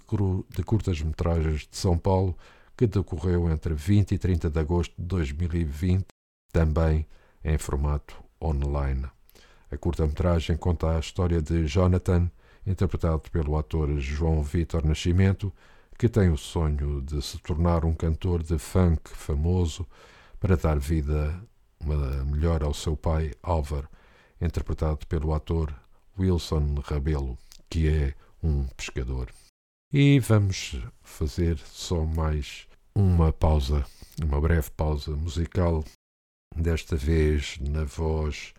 de 0.49 0.62
Curtas-Metragens 0.62 1.68
de 1.70 1.76
São 1.76 1.99
Paulo, 1.99 2.37
que 2.76 2.87
decorreu 2.87 3.51
entre 3.51 3.74
20 3.74 4.12
e 4.12 4.18
30 4.18 4.49
de 4.49 4.59
agosto 4.59 4.95
de 4.99 5.05
2020, 5.07 6.07
também 6.53 7.07
em 7.45 7.59
formato 7.59 8.16
online. 8.41 9.07
A 9.70 9.76
curta-metragem 9.76 10.57
conta 10.57 10.97
a 10.97 10.99
história 10.99 11.41
de 11.41 11.66
Jonathan, 11.66 12.31
interpretado 12.66 13.31
pelo 13.31 13.57
ator 13.57 13.99
João 13.99 14.43
Vitor 14.43 14.85
Nascimento, 14.85 15.53
que 15.99 16.09
tem 16.09 16.31
o 16.31 16.37
sonho 16.37 17.03
de 17.03 17.20
se 17.22 17.39
tornar 17.39 17.85
um 17.85 17.95
cantor 17.95 18.43
de 18.43 18.59
funk 18.59 19.11
famoso 19.11 19.87
para 20.39 20.57
dar 20.57 20.78
vida 20.78 21.39
melhor 22.26 22.62
ao 22.62 22.74
seu 22.74 22.97
pai, 22.97 23.33
Álvaro, 23.43 23.89
interpretado 24.41 25.07
pelo 25.07 25.35
ator 25.35 25.72
Wilson 26.21 26.75
Rabelo, 26.85 27.39
que 27.71 27.89
é 27.89 28.14
um 28.43 28.66
pescador. 28.77 29.31
E 29.91 30.21
vamos 30.21 30.77
fazer 31.03 31.59
só 31.59 32.05
mais 32.05 32.68
uma 32.95 33.33
pausa, 33.33 33.87
uma 34.23 34.39
breve 34.39 34.71
pausa 34.71 35.16
musical, 35.16 35.83
desta 36.55 36.95
vez 36.95 37.59
na 37.61 37.85
voz 37.85 38.53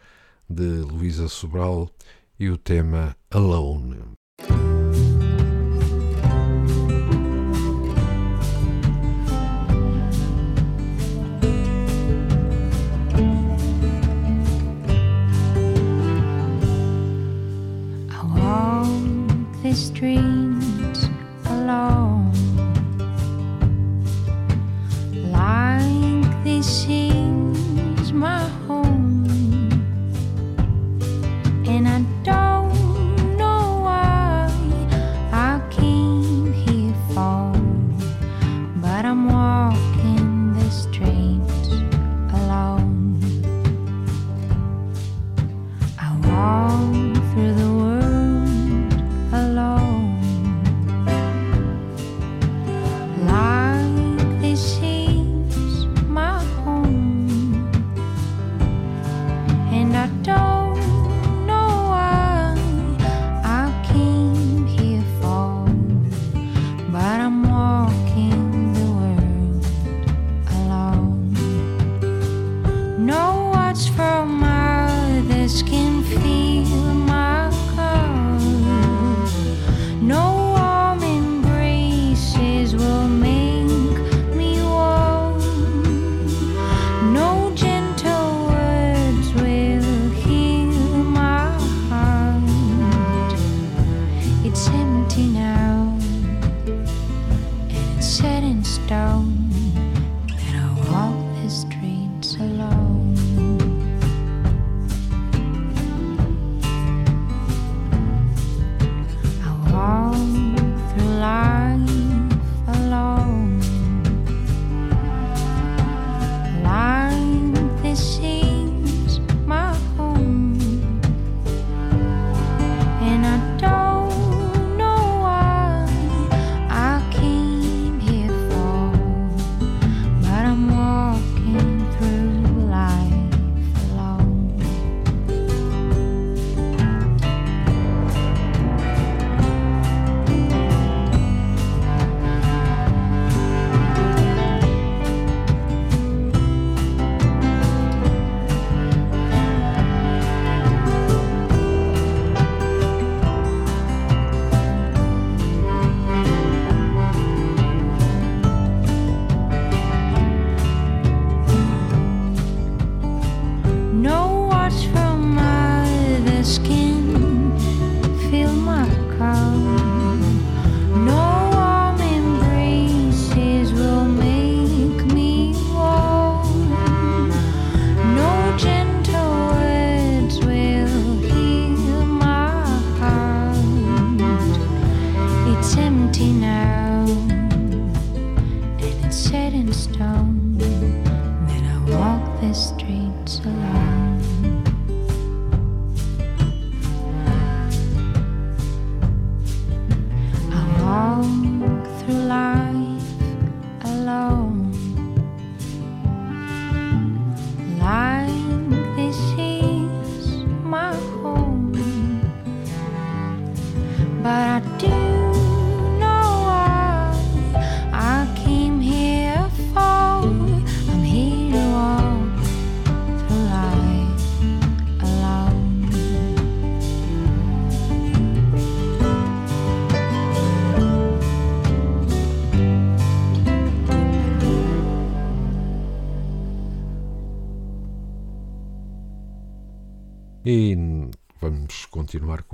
de 0.49 0.63
Luísa 0.63 1.27
Sobral 1.27 1.89
e 2.39 2.49
o 2.49 2.57
tema 2.57 3.15
Alone. 3.29 4.15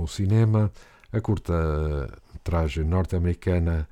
Cinema. 0.08 0.70
A 1.12 1.20
curta-metragem 1.20 2.84
norte-americana 2.84 3.88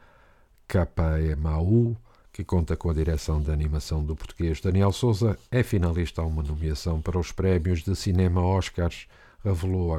KMAU, 0.66 1.96
que 2.32 2.44
conta 2.44 2.76
com 2.76 2.90
a 2.90 2.94
direção 2.94 3.40
de 3.40 3.50
animação 3.50 4.04
do 4.04 4.14
português 4.14 4.60
Daniel 4.60 4.92
Souza, 4.92 5.38
é 5.50 5.62
finalista 5.62 6.20
a 6.22 6.26
uma 6.26 6.42
nomeação 6.42 7.00
para 7.00 7.18
os 7.18 7.32
prémios 7.32 7.82
de 7.82 7.94
cinema 7.94 8.42
Oscars, 8.42 9.06
revelou 9.44 9.94
a 9.94 9.98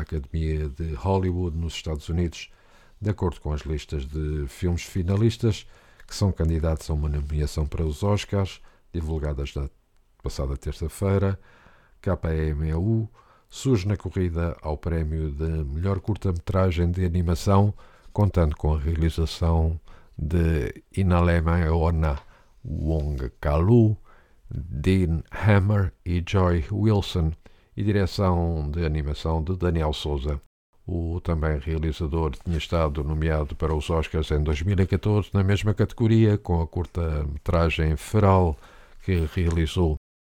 Academia 0.00 0.68
de 0.68 0.94
Hollywood 0.94 1.56
nos 1.56 1.74
Estados 1.74 2.08
Unidos, 2.08 2.50
de 3.00 3.10
acordo 3.10 3.40
com 3.40 3.52
as 3.52 3.62
listas 3.62 4.06
de 4.06 4.46
filmes 4.48 4.82
finalistas 4.82 5.66
que 6.06 6.14
são 6.14 6.30
candidatos 6.30 6.88
a 6.88 6.94
uma 6.94 7.08
nomeação 7.08 7.66
para 7.66 7.84
os 7.84 8.02
Oscars, 8.02 8.60
divulgadas 8.92 9.54
na 9.54 9.68
passada 10.22 10.56
terça-feira. 10.56 11.38
KMAU 12.00 13.08
surge 13.54 13.86
na 13.86 13.96
corrida 13.96 14.56
ao 14.62 14.76
prémio 14.76 15.30
de 15.30 15.44
melhor 15.44 16.00
curta-metragem 16.00 16.90
de 16.90 17.04
animação, 17.04 17.72
contando 18.12 18.56
com 18.56 18.74
a 18.74 18.80
realização 18.80 19.78
de 20.18 20.82
Inalema 20.96 21.70
Ona 21.70 22.18
Wong 22.64 23.30
Kalu, 23.40 23.96
Dean 24.50 25.22
Hammer 25.30 25.92
e 26.04 26.22
Joy 26.28 26.64
Wilson, 26.72 27.30
e 27.76 27.84
direção 27.84 28.68
de 28.72 28.84
animação 28.84 29.40
de 29.42 29.56
Daniel 29.56 29.92
Souza. 29.92 30.40
O 30.84 31.20
também 31.20 31.56
realizador 31.60 32.32
tinha 32.32 32.58
estado 32.58 33.04
nomeado 33.04 33.54
para 33.54 33.72
os 33.72 33.88
Oscars 33.88 34.32
em 34.32 34.42
2014 34.42 35.30
na 35.32 35.44
mesma 35.44 35.72
categoria, 35.72 36.36
com 36.36 36.60
a 36.60 36.66
curta-metragem 36.66 37.96
Feral 37.96 38.58
que 39.04 39.28
realizou. 39.32 39.94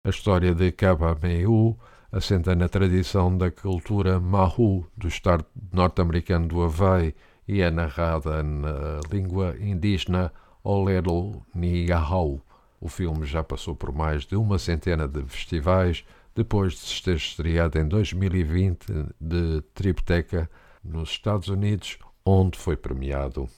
A 0.04 0.10
história 0.10 0.52
de 0.52 0.72
Kaba 0.72 1.16
Meu 1.22 1.78
assenta 2.14 2.54
na 2.54 2.68
tradição 2.68 3.36
da 3.36 3.50
cultura 3.50 4.20
Mahu 4.20 4.86
do 4.96 5.08
estado 5.08 5.44
norte-americano 5.72 6.46
do 6.46 6.62
Havaí 6.62 7.12
e 7.46 7.60
é 7.60 7.68
narrada 7.72 8.40
na 8.40 9.00
língua 9.10 9.56
indígena 9.58 10.32
Olero 10.62 11.42
Nihau. 11.52 12.40
O 12.80 12.88
filme 12.88 13.26
já 13.26 13.42
passou 13.42 13.74
por 13.74 13.92
mais 13.92 14.24
de 14.24 14.36
uma 14.36 14.60
centena 14.60 15.08
de 15.08 15.24
festivais, 15.24 16.04
depois 16.36 16.74
de 16.74 16.78
se 16.78 17.02
ter 17.02 17.16
estreado 17.16 17.80
em 17.80 17.88
2020 17.88 18.86
de 19.20 19.60
Tripteca, 19.74 20.48
nos 20.84 21.10
Estados 21.10 21.48
Unidos, 21.48 21.98
onde 22.24 22.56
foi 22.56 22.76
premiado. 22.76 23.48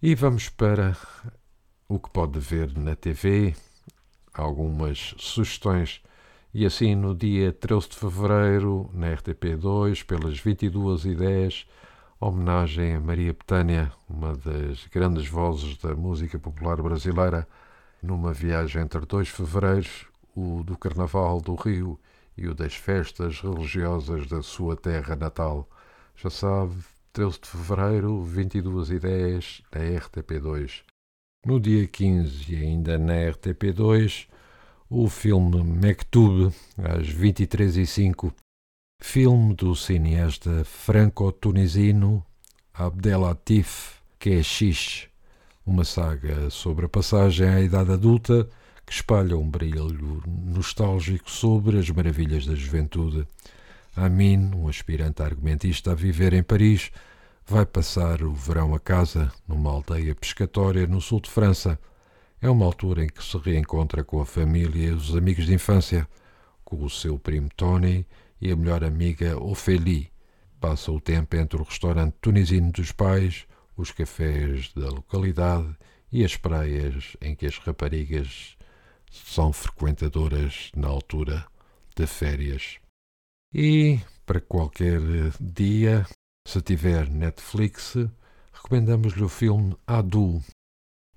E 0.00 0.14
vamos 0.14 0.48
para 0.48 0.96
o 1.86 1.98
que 1.98 2.08
pode 2.08 2.38
ver 2.38 2.74
na 2.78 2.96
TV, 2.96 3.54
algumas 4.32 5.14
sugestões 5.18 6.00
e 6.52 6.66
assim, 6.66 6.96
no 6.96 7.14
dia 7.14 7.52
13 7.52 7.90
de 7.90 7.96
fevereiro, 7.96 8.90
na 8.92 9.14
RTP2, 9.14 10.04
pelas 10.04 10.40
22h10, 10.40 11.66
homenagem 12.18 12.96
a 12.96 13.00
Maria 13.00 13.32
Betânia, 13.32 13.92
uma 14.08 14.36
das 14.36 14.84
grandes 14.86 15.28
vozes 15.28 15.76
da 15.78 15.94
música 15.94 16.38
popular 16.38 16.82
brasileira, 16.82 17.46
numa 18.02 18.32
viagem 18.32 18.82
entre 18.82 19.06
dois 19.06 19.28
fevereiros, 19.28 20.06
o 20.34 20.64
do 20.64 20.76
Carnaval 20.76 21.40
do 21.40 21.54
Rio 21.54 21.98
e 22.36 22.48
o 22.48 22.54
das 22.54 22.74
festas 22.74 23.40
religiosas 23.40 24.26
da 24.26 24.42
sua 24.42 24.76
terra 24.76 25.14
natal. 25.14 25.68
Já 26.16 26.30
sabe, 26.30 26.74
13 27.12 27.40
de 27.42 27.48
fevereiro, 27.48 28.22
22 28.22 28.90
e 28.90 28.98
10 28.98 29.62
na 29.72 29.80
RTP2. 29.80 30.82
No 31.46 31.60
dia 31.60 31.86
15 31.86 32.52
e 32.52 32.56
ainda 32.56 32.98
na 32.98 33.14
RTP2, 33.14 34.26
o 34.90 35.08
filme 35.08 35.62
Mektub, 35.62 36.52
às 36.76 37.06
23h05, 37.06 38.32
filme 39.00 39.54
do 39.54 39.76
cineasta 39.76 40.64
franco-tunisino 40.64 42.26
Abdelatif 42.74 44.00
Keshish, 44.18 45.08
uma 45.64 45.84
saga 45.84 46.50
sobre 46.50 46.86
a 46.86 46.88
passagem 46.88 47.48
à 47.48 47.60
idade 47.60 47.92
adulta 47.92 48.48
que 48.84 48.92
espalha 48.92 49.38
um 49.38 49.48
brilho 49.48 50.20
nostálgico 50.26 51.30
sobre 51.30 51.78
as 51.78 51.88
maravilhas 51.88 52.44
da 52.44 52.56
juventude. 52.56 53.24
Amin, 53.94 54.50
um 54.56 54.66
aspirante 54.66 55.22
argumentista 55.22 55.92
a 55.92 55.94
viver 55.94 56.32
em 56.32 56.42
Paris, 56.42 56.90
vai 57.46 57.64
passar 57.64 58.24
o 58.24 58.34
verão 58.34 58.74
a 58.74 58.80
casa 58.80 59.30
numa 59.46 59.70
aldeia 59.70 60.16
pescatória 60.16 60.84
no 60.88 61.00
sul 61.00 61.20
de 61.20 61.30
França 61.30 61.78
é 62.40 62.48
uma 62.48 62.64
altura 62.64 63.04
em 63.04 63.08
que 63.08 63.22
se 63.22 63.36
reencontra 63.36 64.02
com 64.02 64.20
a 64.20 64.26
família 64.26 64.88
e 64.88 64.90
os 64.90 65.14
amigos 65.14 65.44
de 65.44 65.54
infância, 65.54 66.08
com 66.64 66.82
o 66.82 66.88
seu 66.88 67.18
primo 67.18 67.48
Tony 67.54 68.06
e 68.40 68.50
a 68.50 68.56
melhor 68.56 68.82
amiga 68.82 69.38
Ophélie. 69.38 70.10
Passa 70.58 70.90
o 70.90 71.00
tempo 71.00 71.36
entre 71.36 71.60
o 71.60 71.64
restaurante 71.64 72.14
tunisino 72.20 72.72
dos 72.72 72.92
pais, 72.92 73.46
os 73.76 73.90
cafés 73.90 74.72
da 74.74 74.88
localidade 74.88 75.76
e 76.10 76.24
as 76.24 76.36
praias 76.36 77.16
em 77.20 77.34
que 77.34 77.46
as 77.46 77.58
raparigas 77.58 78.56
são 79.10 79.52
frequentadoras 79.52 80.70
na 80.74 80.88
altura 80.88 81.44
de 81.96 82.06
férias. 82.06 82.78
E 83.52 84.00
para 84.24 84.40
qualquer 84.40 85.00
dia, 85.40 86.06
se 86.46 86.62
tiver 86.62 87.08
Netflix, 87.10 87.96
recomendamos-lhe 88.52 89.22
o 89.22 89.28
filme 89.28 89.76
Adu, 89.86 90.42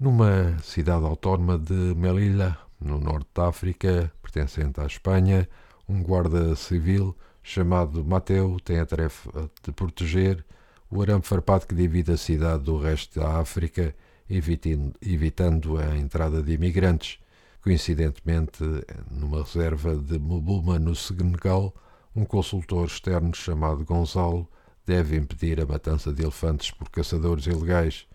numa 0.04 0.60
cidade 0.62 1.06
autónoma 1.06 1.58
de 1.58 1.95
Melilla, 1.95 2.58
no 2.78 2.99
norte 2.99 3.30
da 3.34 3.47
África, 3.47 4.12
pertencente 4.22 4.82
à 4.82 4.86
Espanha, 4.86 5.47
um 5.88 6.04
guarda 6.04 6.58
civil 6.58 7.16
chamado 7.41 8.04
Mateu 8.04 8.60
tem 8.60 8.80
a 8.80 8.86
tarefa 8.86 9.49
de 9.64 9.72
proteger 9.72 10.43
o 10.91 11.01
arame 11.01 11.24
farpado 11.24 11.66
que 11.66 11.74
divide 11.74 12.12
a 12.12 12.18
cidade 12.18 12.66
do 12.66 12.78
resto 12.78 13.18
da 13.18 13.39
África, 13.39 13.95
evitando, 14.30 15.78
a 15.78 15.97
entrada 15.97 16.43
de 16.43 16.51
imigrantes. 16.51 17.18
Coincidentemente, 17.62 18.62
numa 19.10 19.41
reserva 19.41 19.95
de 19.95 20.20
Mubuma, 20.20 20.78
no 20.78 20.97
Senegal, 20.97 21.74
um 22.14 22.26
consultor 22.26 22.88
externo 22.88 23.34
chamado 23.34 23.86
Gonzalo 23.86 24.49
deve 24.86 25.16
impedir 25.16 25.62
a 25.62 25.66
matança 25.66 26.12
de 26.12 26.24
elefantes 26.24 26.72
por 26.72 26.89
caçadores 26.89 27.45
ilegais 27.45 28.06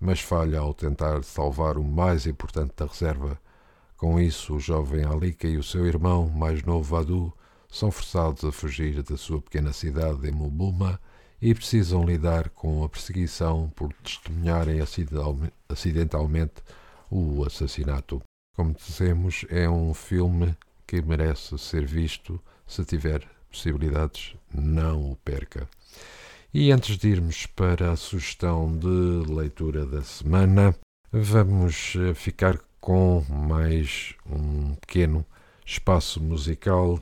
mas 0.00 0.20
falha 0.20 0.60
ao 0.60 0.72
tentar 0.72 1.22
salvar 1.22 1.76
o 1.76 1.84
mais 1.84 2.26
importante 2.26 2.72
da 2.76 2.86
reserva. 2.86 3.38
Com 3.96 4.18
isso, 4.18 4.54
o 4.54 4.60
jovem 4.60 5.04
Alika 5.04 5.46
e 5.46 5.58
o 5.58 5.62
seu 5.62 5.86
irmão, 5.86 6.28
mais 6.28 6.62
novo 6.62 6.96
Adu, 6.96 7.32
são 7.68 7.90
forçados 7.90 8.42
a 8.44 8.50
fugir 8.50 9.02
da 9.02 9.16
sua 9.16 9.40
pequena 9.42 9.72
cidade 9.72 10.26
em 10.26 10.32
Mubuma 10.32 10.98
e 11.40 11.54
precisam 11.54 12.04
lidar 12.04 12.48
com 12.50 12.82
a 12.82 12.88
perseguição 12.88 13.70
por 13.76 13.92
testemunharem 14.02 14.80
acidentalmente 15.68 16.62
o 17.10 17.44
assassinato. 17.44 18.22
Como 18.56 18.74
dizemos, 18.74 19.44
é 19.48 19.68
um 19.68 19.94
filme 19.94 20.56
que 20.86 21.00
merece 21.00 21.56
ser 21.58 21.86
visto. 21.86 22.40
Se 22.66 22.84
tiver 22.84 23.26
possibilidades, 23.50 24.34
não 24.52 25.12
o 25.12 25.16
perca. 25.16 25.68
E 26.52 26.72
antes 26.72 26.98
de 26.98 27.08
irmos 27.08 27.46
para 27.46 27.92
a 27.92 27.96
sugestão 27.96 28.76
de 28.76 29.32
leitura 29.32 29.86
da 29.86 30.02
semana, 30.02 30.74
vamos 31.12 31.94
eh, 31.94 32.12
ficar 32.12 32.58
com 32.80 33.24
mais 33.28 34.16
um 34.26 34.74
pequeno 34.74 35.24
espaço 35.64 36.20
musical, 36.20 36.98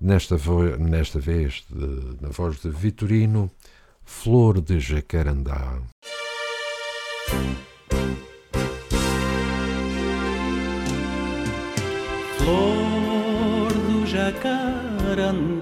nesta, 0.00 0.36
nesta 0.78 1.18
vez 1.18 1.64
de, 1.68 2.22
na 2.22 2.28
voz 2.28 2.60
de 2.60 2.70
Vitorino, 2.70 3.50
Flor 4.04 4.60
de 4.60 4.78
Jacarandá. 4.78 5.82
Flor 12.38 13.72
do 13.72 14.06
Jacarandá, 14.06 15.61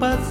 no 0.00 0.28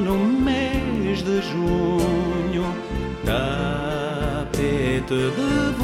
no 0.00 0.18
mês 0.18 1.22
de 1.22 1.40
junho, 1.42 2.74
tapete 3.24 4.52
de 5.08 5.83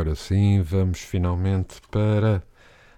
agora 0.00 0.14
sim, 0.14 0.62
vamos 0.62 1.00
finalmente 1.00 1.78
para 1.90 2.42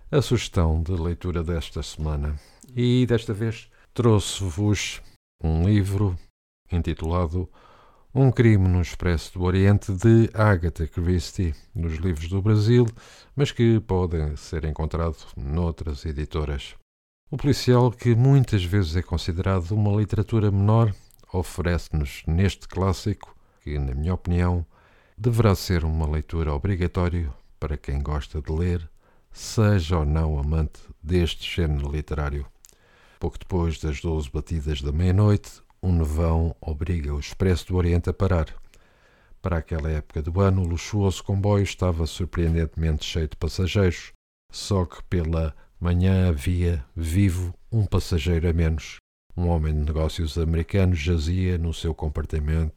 a 0.09 0.23
sugestão 0.23 0.81
de 0.81 0.93
leitura 0.93 1.43
desta 1.43 1.83
semana. 1.83 2.39
E 2.77 3.05
desta 3.07 3.35
vez 3.35 3.69
trouxe-vos 3.93 5.03
um 5.43 5.65
livro 5.65 6.17
intitulado 6.71 7.51
Um 8.15 8.31
Crime 8.31 8.69
no 8.69 8.81
Expresso 8.81 9.37
do 9.37 9.43
Oriente 9.43 9.93
de 9.93 10.31
Agatha 10.33 10.87
Christie, 10.87 11.57
nos 11.75 11.95
livros 11.95 12.29
do 12.29 12.41
Brasil, 12.41 12.87
mas 13.35 13.51
que 13.51 13.81
pode 13.81 14.37
ser 14.37 14.65
encontrado 14.65 15.17
noutras 15.37 16.05
editoras. 16.05 16.77
O 17.33 17.37
policial, 17.37 17.91
que 17.91 18.15
muitas 18.15 18.63
vezes 18.63 18.95
é 18.95 19.03
considerado 19.03 19.73
uma 19.73 19.91
literatura 20.01 20.53
menor, 20.53 20.95
oferece-nos 21.33 22.23
neste 22.29 22.69
clássico, 22.69 23.35
que, 23.65 23.77
na 23.77 23.93
minha 23.93 24.15
opinião, 24.15 24.65
deverá 25.17 25.55
ser 25.55 25.85
uma 25.85 26.09
leitura 26.09 26.53
obrigatória 26.55 27.33
para 27.59 27.77
quem 27.77 28.03
gosta 28.03 28.41
de 28.41 28.51
ler, 28.51 28.89
seja 29.31 29.99
ou 29.99 30.05
não 30.05 30.39
amante 30.39 30.81
deste 31.03 31.49
género 31.57 31.91
literário. 31.91 32.47
Pouco 33.21 33.39
depois 33.39 33.79
das 33.79 34.01
doze 34.01 34.29
batidas 34.31 34.83
da 34.83 34.91
meia-noite, 34.91 35.63
um 35.83 35.93
nevão 35.93 36.57
obriga 36.61 37.15
o 37.15 37.21
Expresso 37.21 37.69
do 37.69 37.77
Oriente 37.77 38.11
a 38.11 38.13
parar. 38.13 38.47
Para 39.41 39.59
aquela 39.59 39.91
época 39.91 40.23
do 40.23 40.41
ano, 40.41 40.63
o 40.63 40.67
luxuoso 40.67 41.23
comboio 41.25 41.65
estava 41.65 42.07
surpreendentemente 42.07 43.05
cheio 43.05 43.29
de 43.29 43.37
passageiros, 43.37 44.13
só 44.51 44.85
que 44.85 45.03
pela 45.05 45.55
manhã 45.81 46.29
havia, 46.29 46.85
vivo, 46.95 47.55
um 47.71 47.85
passageiro 47.85 48.49
a 48.49 48.53
menos. 48.53 48.97
Um 49.37 49.49
homem 49.49 49.73
de 49.73 49.81
negócios 49.81 50.39
americano 50.39 50.95
jazia 50.95 51.59
no 51.59 51.73
seu 51.73 51.95
compartimento, 51.95 52.75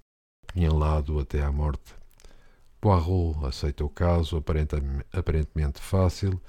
apunhalado 0.48 1.20
até 1.20 1.42
à 1.42 1.52
morte. 1.52 2.05
Poirot 2.86 3.44
aceita 3.48 3.84
o 3.84 3.90
caso, 3.90 4.38
aparentemente 4.38 5.82
fácil, 5.82 6.40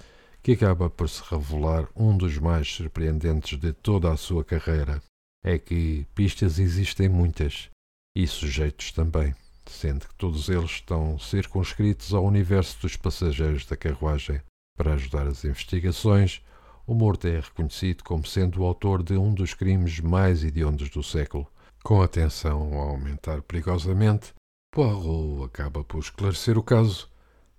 que 0.43 0.53
acaba 0.53 0.91
por 0.91 1.09
se 1.09 1.23
revelar 1.31 1.89
um 1.97 2.15
dos 2.15 2.37
mais 2.37 2.71
surpreendentes 2.71 3.59
de 3.59 3.73
toda 3.73 4.13
a 4.13 4.19
sua 4.19 4.45
carreira 4.45 5.03
é 5.43 5.59
que 5.59 6.07
pistas 6.15 6.59
existem 6.59 7.09
muitas 7.09 7.71
e 8.15 8.27
sujeitos 8.27 8.93
também, 8.93 9.35
sendo 9.65 10.07
que 10.07 10.15
todos 10.17 10.51
eles 10.51 10.73
estão 10.73 11.19
circunscritos 11.19 12.13
ao 12.13 12.27
universo 12.27 12.83
dos 12.83 12.97
passageiros 12.97 13.65
da 13.65 13.75
carruagem. 13.75 14.43
Para 14.77 14.93
ajudar 14.93 15.27
as 15.27 15.43
investigações, 15.43 16.43
o 16.87 16.93
morto 16.93 17.27
é 17.29 17.41
reconhecido 17.41 18.05
como 18.05 18.27
sendo 18.27 18.61
o 18.61 18.67
autor 18.67 19.03
de 19.03 19.17
um 19.17 19.33
dos 19.33 19.55
crimes 19.55 20.01
mais 20.01 20.45
hediondos 20.45 20.91
do 20.91 21.03
século. 21.03 21.47
Com 21.83 22.03
a 22.03 22.07
tensão 22.07 22.75
a 22.75 22.91
aumentar 22.91 23.41
perigosamente, 23.41 24.36
Poirot 24.77 25.43
acaba 25.43 25.83
por 25.83 26.01
esclarecer 26.01 26.59
o 26.59 26.63
caso 26.63 27.09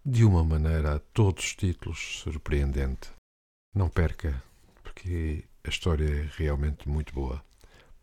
de 0.06 0.24
uma 0.24 0.44
maneira 0.44 0.98
a 0.98 1.00
todos 1.00 1.46
os 1.46 1.56
títulos 1.56 2.20
surpreendente. 2.22 3.10
Não 3.74 3.90
perca, 3.90 4.40
porque 4.84 5.44
a 5.64 5.70
história 5.70 6.06
é 6.06 6.30
realmente 6.38 6.88
muito 6.88 7.12
boa 7.16 7.44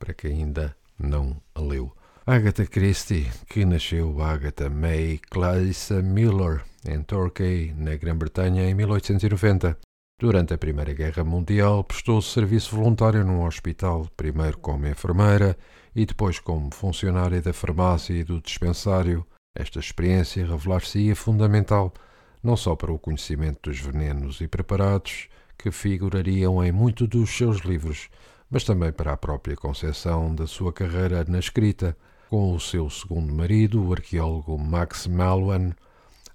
para 0.00 0.12
quem 0.12 0.32
ainda 0.32 0.76
não 0.98 1.40
a 1.54 1.60
leu. 1.60 1.96
Agatha 2.26 2.66
Christie, 2.66 3.30
que 3.48 3.64
nasceu 3.64 4.20
Agatha 4.20 4.68
May 4.68 5.20
Clarissa 5.30 6.02
Miller 6.02 6.64
em 6.84 7.00
Torquay, 7.00 7.72
na 7.72 7.94
Grã-Bretanha, 7.94 8.68
em 8.68 8.74
1890. 8.74 9.78
Durante 10.16 10.54
a 10.54 10.58
Primeira 10.58 10.94
Guerra 10.94 11.24
Mundial, 11.24 11.82
prestou 11.82 12.22
serviço 12.22 12.76
voluntário 12.76 13.24
num 13.24 13.44
hospital, 13.44 14.06
primeiro 14.16 14.56
como 14.58 14.86
enfermeira 14.86 15.58
e 15.94 16.06
depois 16.06 16.38
como 16.38 16.72
funcionária 16.72 17.42
da 17.42 17.52
farmácia 17.52 18.14
e 18.14 18.22
do 18.22 18.40
dispensário. 18.40 19.26
Esta 19.56 19.80
experiência 19.80 20.46
revelar-se-ia 20.46 21.16
fundamental 21.16 21.92
não 22.40 22.56
só 22.56 22.76
para 22.76 22.92
o 22.92 22.98
conhecimento 22.98 23.68
dos 23.68 23.80
venenos 23.80 24.40
e 24.40 24.46
preparados 24.46 25.28
que 25.58 25.72
figurariam 25.72 26.64
em 26.64 26.70
muitos 26.70 27.08
dos 27.08 27.30
seus 27.30 27.58
livros, 27.62 28.08
mas 28.48 28.62
também 28.62 28.92
para 28.92 29.14
a 29.14 29.16
própria 29.16 29.56
concepção 29.56 30.32
da 30.32 30.46
sua 30.46 30.72
carreira 30.72 31.24
na 31.26 31.40
escrita. 31.40 31.96
Com 32.30 32.54
o 32.54 32.60
seu 32.60 32.88
segundo 32.88 33.34
marido, 33.34 33.84
o 33.84 33.92
arqueólogo 33.92 34.56
Max 34.58 35.08
Malwan, 35.08 35.72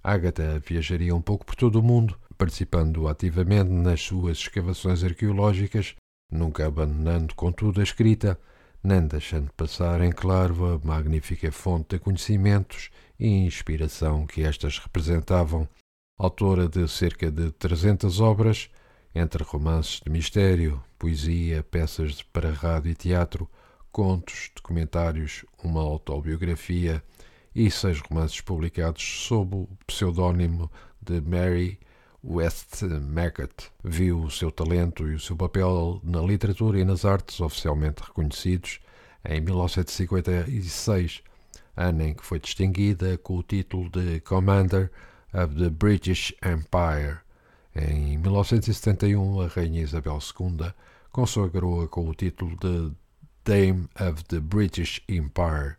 Agatha 0.04 0.60
viajaria 0.60 1.16
um 1.16 1.22
pouco 1.22 1.46
por 1.46 1.56
todo 1.56 1.80
o 1.80 1.84
mundo, 1.84 2.18
participando 2.40 3.06
ativamente 3.10 3.70
nas 3.70 4.02
suas 4.02 4.38
escavações 4.38 5.04
arqueológicas, 5.04 5.98
nunca 6.32 6.66
abandonando, 6.66 7.36
contudo, 7.36 7.82
a 7.82 7.84
escrita, 7.84 8.40
nem 8.82 9.06
deixando 9.06 9.52
passar 9.52 10.00
em 10.00 10.10
claro 10.10 10.74
a 10.74 10.80
magnífica 10.88 11.52
fonte 11.52 11.98
de 11.98 12.00
conhecimentos 12.00 12.92
e 13.20 13.28
inspiração 13.28 14.26
que 14.26 14.42
estas 14.42 14.80
representavam. 14.80 15.68
Autora 16.18 16.70
de 16.70 16.88
cerca 16.88 17.30
de 17.30 17.52
300 17.52 18.22
obras, 18.22 18.70
entre 19.14 19.44
romances 19.44 20.00
de 20.00 20.10
mistério, 20.10 20.82
poesia, 20.98 21.62
peças 21.62 22.22
para 22.22 22.54
rádio 22.54 22.92
e 22.92 22.96
teatro, 22.96 23.50
contos, 23.92 24.50
documentários, 24.56 25.46
uma 25.62 25.82
autobiografia 25.82 27.04
e 27.54 27.70
seis 27.70 28.00
romances 28.00 28.40
publicados 28.40 29.04
sob 29.04 29.56
o 29.56 29.70
pseudónimo 29.86 30.72
de 31.02 31.20
Mary 31.20 31.78
Westmacott. 32.24 33.72
Viu 33.84 34.22
o 34.22 34.32
seu 34.32 34.52
talento 34.52 35.08
e 35.08 35.16
o 35.16 35.20
seu 35.20 35.36
papel 35.36 36.00
na 36.04 36.22
literatura 36.22 36.80
e 36.80 36.86
nas 36.86 37.06
artes 37.06 37.40
oficialmente 37.40 38.02
reconhecidos 38.02 38.80
em 39.24 39.42
1956, 39.42 41.22
ano 41.76 42.04
em 42.04 42.14
que 42.14 42.26
foi 42.26 42.40
distinguida 42.40 43.18
com 43.18 43.38
o 43.38 43.44
título 43.44 43.90
de 43.90 44.20
Commander 44.22 44.92
of 45.34 45.56
the 45.56 45.70
British 45.70 46.34
Empire 46.44 47.20
em 47.76 48.18
1971, 48.18 49.42
a 49.42 49.48
Rainha 49.48 49.82
Isabel 49.82 50.18
II 50.18 50.74
consagrou-a 51.12 51.88
com 51.88 52.10
o 52.10 52.16
título 52.16 52.58
de 52.58 52.92
Dame 53.46 53.88
of 54.00 54.24
the 54.26 54.40
British 54.40 55.02
Empire, 55.08 55.76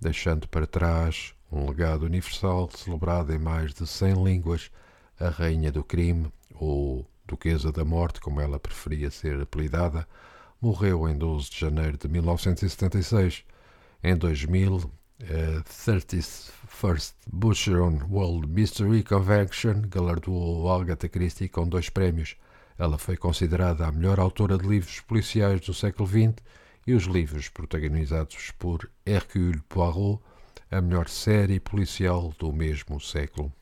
deixando 0.00 0.48
para 0.48 0.66
trás 0.66 1.32
um 1.50 1.68
legado 1.68 2.04
universal 2.04 2.68
celebrado 2.70 3.32
em 3.32 3.38
mais 3.38 3.72
de 3.72 3.86
100 3.86 4.24
línguas. 4.24 4.70
A 5.20 5.28
Rainha 5.28 5.70
do 5.70 5.84
Crime, 5.84 6.32
ou 6.54 7.06
Duquesa 7.26 7.70
da 7.70 7.84
Morte, 7.84 8.20
como 8.20 8.40
ela 8.40 8.58
preferia 8.58 9.10
ser 9.10 9.40
apelidada, 9.40 10.06
morreu 10.60 11.08
em 11.08 11.16
12 11.16 11.50
de 11.50 11.60
janeiro 11.60 11.96
de 11.96 12.08
1976. 12.08 13.44
Em 14.02 14.16
2000, 14.16 14.90
a 15.22 15.62
31st 15.62 17.14
Boucheron 17.32 18.00
World 18.10 18.48
Mystery 18.48 19.04
Convention 19.04 19.82
galardoou 19.88 20.68
Agatha 20.70 21.08
Christie 21.08 21.48
com 21.48 21.68
dois 21.68 21.88
prémios. 21.88 22.36
Ela 22.76 22.98
foi 22.98 23.16
considerada 23.16 23.86
a 23.86 23.92
melhor 23.92 24.18
autora 24.18 24.58
de 24.58 24.66
livros 24.66 25.00
policiais 25.00 25.60
do 25.60 25.72
século 25.72 26.08
XX 26.08 26.34
e 26.86 26.94
os 26.94 27.04
livros 27.04 27.48
protagonizados 27.48 28.50
por 28.58 28.90
Hercule 29.06 29.60
Poirot, 29.68 30.20
a 30.70 30.80
melhor 30.80 31.08
série 31.08 31.60
policial 31.60 32.34
do 32.38 32.52
mesmo 32.52 33.00
século. 33.00 33.52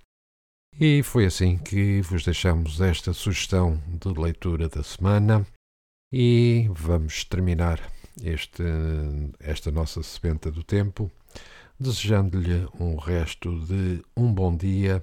E 0.79 1.03
foi 1.03 1.27
assim 1.27 1.59
que 1.59 2.01
vos 2.03 2.25
deixamos 2.25 2.81
esta 2.81 3.13
sugestão 3.13 3.83
de 3.87 4.09
leitura 4.09 4.69
da 4.69 4.83
semana 4.83 5.47
e 6.13 6.69
vamos 6.73 7.25
terminar 7.25 7.81
este, 8.23 8.63
esta 9.39 9.71
nossa 9.71 10.03
sebenta 10.03 10.51
do 10.51 10.65
tempo 10.65 11.11
desejando-lhe 11.81 12.69
um 12.79 12.97
resto 12.97 13.59
de 13.61 14.05
um 14.15 14.31
bom 14.33 14.55
dia, 14.55 15.03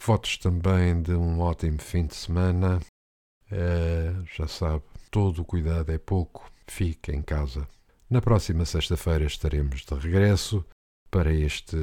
votos 0.00 0.38
também 0.38 1.02
de 1.02 1.12
um 1.12 1.40
ótimo 1.40 1.78
fim 1.78 2.06
de 2.06 2.14
semana. 2.14 2.80
Uh, 3.52 4.24
já 4.34 4.48
sabe, 4.48 4.82
todo 5.10 5.42
o 5.42 5.44
cuidado 5.44 5.92
é 5.92 5.98
pouco, 5.98 6.50
fique 6.66 7.12
em 7.12 7.20
casa. 7.20 7.68
Na 8.08 8.22
próxima 8.22 8.64
sexta-feira 8.64 9.26
estaremos 9.26 9.84
de 9.84 9.94
regresso 9.94 10.64
para 11.10 11.32
este, 11.32 11.76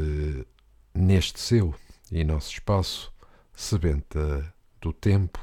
neste 0.96 1.40
seu 1.40 1.76
e 2.12 2.24
nosso 2.24 2.52
espaço, 2.52 3.13
Sebenta 3.56 4.52
do 4.82 4.92
Tempo, 4.92 5.40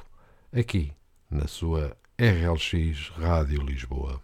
aqui 0.53 0.93
na 1.31 1.47
sua 1.47 1.97
RLX 2.19 3.13
Rádio 3.17 3.63
Lisboa. 3.63 4.21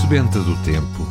Sebenta 0.00 0.40
do 0.40 0.56
Tempo, 0.64 1.06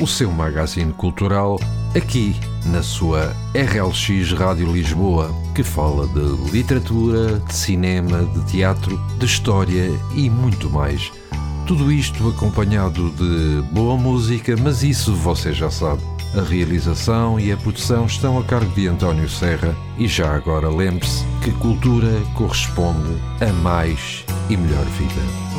o 0.00 0.06
seu 0.06 0.30
magazine 0.30 0.92
cultural, 0.92 1.58
aqui 1.96 2.36
na 2.66 2.84
sua 2.84 3.34
RLX 3.52 4.32
Rádio 4.32 4.72
Lisboa, 4.72 5.28
que 5.56 5.64
fala 5.64 6.06
de 6.06 6.52
literatura, 6.52 7.40
de 7.40 7.54
cinema, 7.54 8.24
de 8.24 8.46
teatro, 8.46 8.96
de 9.18 9.26
história 9.26 9.88
e 10.14 10.30
muito 10.30 10.70
mais. 10.70 11.12
Tudo 11.66 11.90
isto 11.90 12.28
acompanhado 12.28 13.10
de 13.10 13.60
boa 13.72 13.96
música, 13.98 14.56
mas 14.56 14.84
isso 14.84 15.14
você 15.16 15.52
já 15.52 15.68
sabe. 15.68 16.13
A 16.36 16.42
realização 16.42 17.38
e 17.38 17.52
a 17.52 17.56
produção 17.56 18.06
estão 18.06 18.36
a 18.38 18.42
cargo 18.42 18.72
de 18.74 18.88
António 18.88 19.28
Serra 19.28 19.72
e 19.96 20.08
já 20.08 20.34
agora 20.34 20.68
lembre-se 20.68 21.24
que 21.44 21.52
cultura 21.52 22.10
corresponde 22.34 23.22
a 23.40 23.52
mais 23.52 24.24
e 24.50 24.56
melhor 24.56 24.84
vida. 24.84 25.53